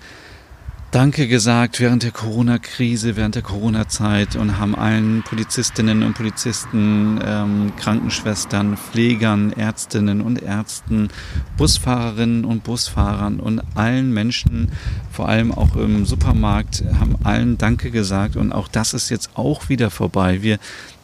Danke 0.92 1.28
gesagt 1.28 1.82
während 1.82 2.04
der 2.04 2.12
Corona-Krise, 2.12 3.18
während 3.18 3.36
der 3.36 3.42
Corona-Zeit 3.42 4.38
und 4.38 4.58
haben 4.58 4.74
allen 4.74 5.22
Polizistinnen 5.22 6.02
und 6.02 6.14
Polizisten, 6.14 7.20
ähm, 7.22 7.74
Krankenschwestern, 7.76 8.78
Pflegern, 8.78 9.52
Ärztinnen 9.52 10.22
und 10.22 10.42
Ärzten, 10.42 11.10
Busfahrerinnen 11.58 12.46
und 12.46 12.64
Busfahrern 12.64 13.42
und 13.42 13.62
allen 13.76 14.14
Menschen, 14.14 14.72
vor 15.12 15.28
allem 15.28 15.52
auch 15.52 15.76
im 15.76 16.06
Supermarkt, 16.06 16.86
haben 16.98 17.18
allen 17.22 17.58
Danke 17.58 17.92
gesagt 17.92 18.38
und 18.38 18.54
auch 18.54 18.70
das 18.70 18.94
ist 18.94 19.10
jetzt 19.10 19.32
auch 19.36 19.68
wieder 19.68 19.90
vorbei. 19.90 20.42
Wir 20.42 20.58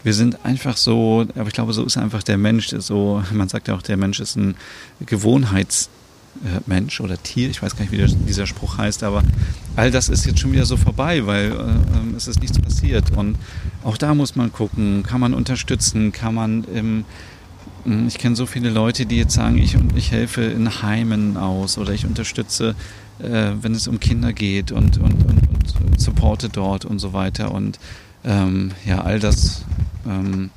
wir 0.04 0.13
sind 0.13 0.43
einfach 0.43 0.76
so, 0.76 1.26
aber 1.36 1.48
ich 1.48 1.54
glaube, 1.54 1.72
so 1.72 1.86
ist 1.86 1.96
einfach 1.96 2.24
der 2.24 2.38
Mensch. 2.38 2.67
So, 2.78 3.24
man 3.32 3.48
sagt 3.48 3.69
ja 3.69 3.76
auch, 3.76 3.82
der 3.82 3.96
Mensch 3.96 4.19
ist 4.19 4.36
ein 4.36 4.56
Gewohnheitsmensch 6.41 7.02
oder 7.02 7.22
Tier. 7.22 7.50
Ich 7.50 7.62
weiß 7.62 7.76
gar 7.76 7.86
nicht, 7.86 7.91
wie 7.91 8.26
dieser 8.26 8.48
Spruch 8.48 8.78
heißt, 8.78 9.04
aber 9.04 9.24
all 9.76 9.91
das 9.91 10.10
ist 10.10 10.26
jetzt 10.26 10.39
schon 10.39 10.52
wieder 10.52 10.65
so 10.65 10.78
vorbei, 10.78 11.26
weil 11.26 11.52
äh, 11.52 12.15
es 12.15 12.28
ist 12.28 12.41
nichts 12.41 12.60
passiert. 12.60 13.12
Und 13.15 13.38
auch 13.84 13.98
da 13.98 14.13
muss 14.13 14.36
man 14.36 14.52
gucken, 14.52 15.04
kann 15.04 15.19
man 15.19 15.34
unterstützen, 15.34 16.12
kann 16.12 16.36
man 16.36 16.63
im 16.65 17.06
hm, 17.86 18.08
ich 18.08 18.17
kenne 18.17 18.36
so 18.36 18.46
viele 18.46 18.69
Leute, 18.69 19.06
die 19.06 19.17
jetzt 19.17 19.34
sagen, 19.34 19.58
ich, 19.58 19.76
ich 19.96 20.12
helfe 20.12 20.43
in 20.43 20.82
Heimen 20.82 21.38
aus 21.38 21.78
oder 21.78 21.93
ich 21.93 22.06
unterstütze, 22.06 22.76
äh, 23.19 23.52
wenn 23.62 23.74
es 23.74 23.88
um 23.88 24.00
Kinder 24.00 24.34
geht 24.34 24.72
und, 24.72 24.98
und, 24.98 25.26
und, 25.26 25.41
und 25.86 26.02
supporte 26.02 26.50
dort 26.50 26.86
und 26.86 27.00
so 27.00 27.13
weiter. 27.13 27.52
Und 27.52 27.80
ähm, 28.24 28.72
ja, 28.86 29.02
all 29.02 29.19
das 29.19 29.65
ähm, 30.06 30.50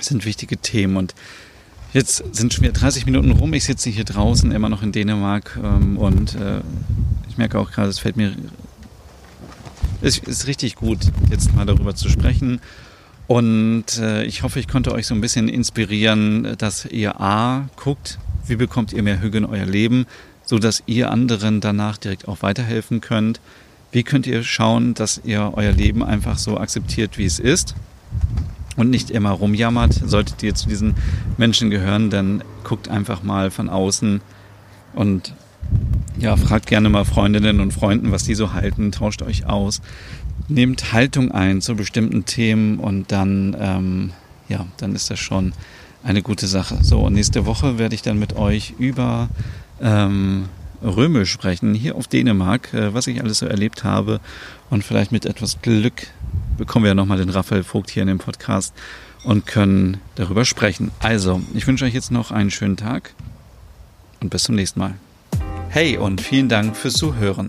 sind 0.00 0.24
wichtige 0.24 0.56
Themen. 0.56 0.96
Und 0.96 1.14
jetzt 1.92 2.22
sind 2.32 2.52
schon 2.52 2.64
wieder 2.64 2.72
30 2.72 3.06
Minuten 3.06 3.32
rum. 3.32 3.52
Ich 3.54 3.64
sitze 3.64 3.90
hier 3.90 4.04
draußen, 4.04 4.50
immer 4.52 4.68
noch 4.68 4.82
in 4.82 4.92
Dänemark. 4.92 5.58
Ähm, 5.62 5.96
und 5.96 6.34
äh, 6.34 6.60
ich 7.28 7.38
merke 7.38 7.58
auch 7.58 7.70
gerade, 7.70 7.88
es 7.88 7.98
fällt 7.98 8.16
mir. 8.16 8.34
Es 10.02 10.18
ist 10.18 10.46
richtig 10.46 10.76
gut, 10.76 10.98
jetzt 11.30 11.54
mal 11.54 11.64
darüber 11.64 11.94
zu 11.94 12.08
sprechen. 12.08 12.60
Und 13.26 13.98
äh, 13.98 14.24
ich 14.24 14.42
hoffe, 14.42 14.60
ich 14.60 14.68
konnte 14.68 14.92
euch 14.92 15.06
so 15.06 15.14
ein 15.14 15.20
bisschen 15.20 15.48
inspirieren, 15.48 16.54
dass 16.58 16.84
ihr 16.84 17.20
A 17.20 17.68
guckt, 17.76 18.18
wie 18.46 18.56
bekommt 18.56 18.92
ihr 18.92 19.02
mehr 19.02 19.20
Hüge 19.20 19.38
in 19.38 19.44
euer 19.44 19.66
Leben, 19.66 20.06
so 20.44 20.58
dass 20.58 20.82
ihr 20.86 21.10
anderen 21.10 21.60
danach 21.60 21.96
direkt 21.96 22.28
auch 22.28 22.42
weiterhelfen 22.42 23.00
könnt. 23.00 23.40
Wie 23.90 24.04
könnt 24.04 24.26
ihr 24.26 24.44
schauen, 24.44 24.94
dass 24.94 25.20
ihr 25.24 25.52
euer 25.54 25.72
Leben 25.72 26.04
einfach 26.04 26.38
so 26.38 26.58
akzeptiert, 26.58 27.18
wie 27.18 27.24
es 27.24 27.38
ist? 27.38 27.74
Und 28.76 28.90
nicht 28.90 29.10
immer 29.10 29.30
rumjammert. 29.30 29.94
Solltet 29.94 30.42
ihr 30.42 30.54
zu 30.54 30.68
diesen 30.68 30.94
Menschen 31.36 31.70
gehören, 31.70 32.10
dann 32.10 32.42
guckt 32.64 32.88
einfach 32.88 33.22
mal 33.22 33.50
von 33.50 33.68
außen 33.68 34.20
und 34.94 35.34
ja, 36.18 36.36
fragt 36.36 36.66
gerne 36.66 36.88
mal 36.88 37.04
Freundinnen 37.04 37.60
und 37.60 37.72
Freunden, 37.72 38.12
was 38.12 38.24
die 38.24 38.34
so 38.34 38.52
halten, 38.52 38.92
tauscht 38.92 39.22
euch 39.22 39.46
aus, 39.46 39.82
nehmt 40.48 40.92
Haltung 40.92 41.30
ein 41.30 41.60
zu 41.60 41.74
bestimmten 41.74 42.24
Themen 42.24 42.78
und 42.78 43.12
dann, 43.12 43.56
ähm, 43.58 44.12
ja, 44.48 44.66
dann 44.78 44.94
ist 44.94 45.10
das 45.10 45.18
schon 45.18 45.52
eine 46.02 46.22
gute 46.22 46.46
Sache. 46.46 46.78
So, 46.82 47.00
und 47.00 47.14
nächste 47.14 47.46
Woche 47.46 47.78
werde 47.78 47.94
ich 47.94 48.02
dann 48.02 48.18
mit 48.18 48.36
euch 48.36 48.74
über 48.78 49.28
ähm, 49.80 50.48
Römisch 50.82 51.30
sprechen, 51.32 51.74
hier 51.74 51.96
auf 51.96 52.06
Dänemark, 52.06 52.72
äh, 52.72 52.94
was 52.94 53.06
ich 53.06 53.20
alles 53.20 53.38
so 53.38 53.46
erlebt 53.46 53.84
habe 53.84 54.20
und 54.70 54.84
vielleicht 54.84 55.12
mit 55.12 55.26
etwas 55.26 55.60
Glück 55.62 56.06
bekommen 56.56 56.84
wir 56.84 56.90
ja 56.90 56.94
nochmal 56.94 57.18
den 57.18 57.30
Raphael 57.30 57.64
Vogt 57.64 57.90
hier 57.90 58.02
in 58.02 58.08
dem 58.08 58.18
Podcast 58.18 58.74
und 59.24 59.46
können 59.46 59.98
darüber 60.14 60.44
sprechen. 60.44 60.90
Also, 61.00 61.42
ich 61.54 61.66
wünsche 61.66 61.84
euch 61.84 61.94
jetzt 61.94 62.10
noch 62.10 62.30
einen 62.30 62.50
schönen 62.50 62.76
Tag 62.76 63.14
und 64.20 64.30
bis 64.30 64.44
zum 64.44 64.54
nächsten 64.54 64.80
Mal. 64.80 64.94
Hey 65.68 65.98
und 65.98 66.20
vielen 66.20 66.48
Dank 66.48 66.76
fürs 66.76 66.94
Zuhören. 66.94 67.48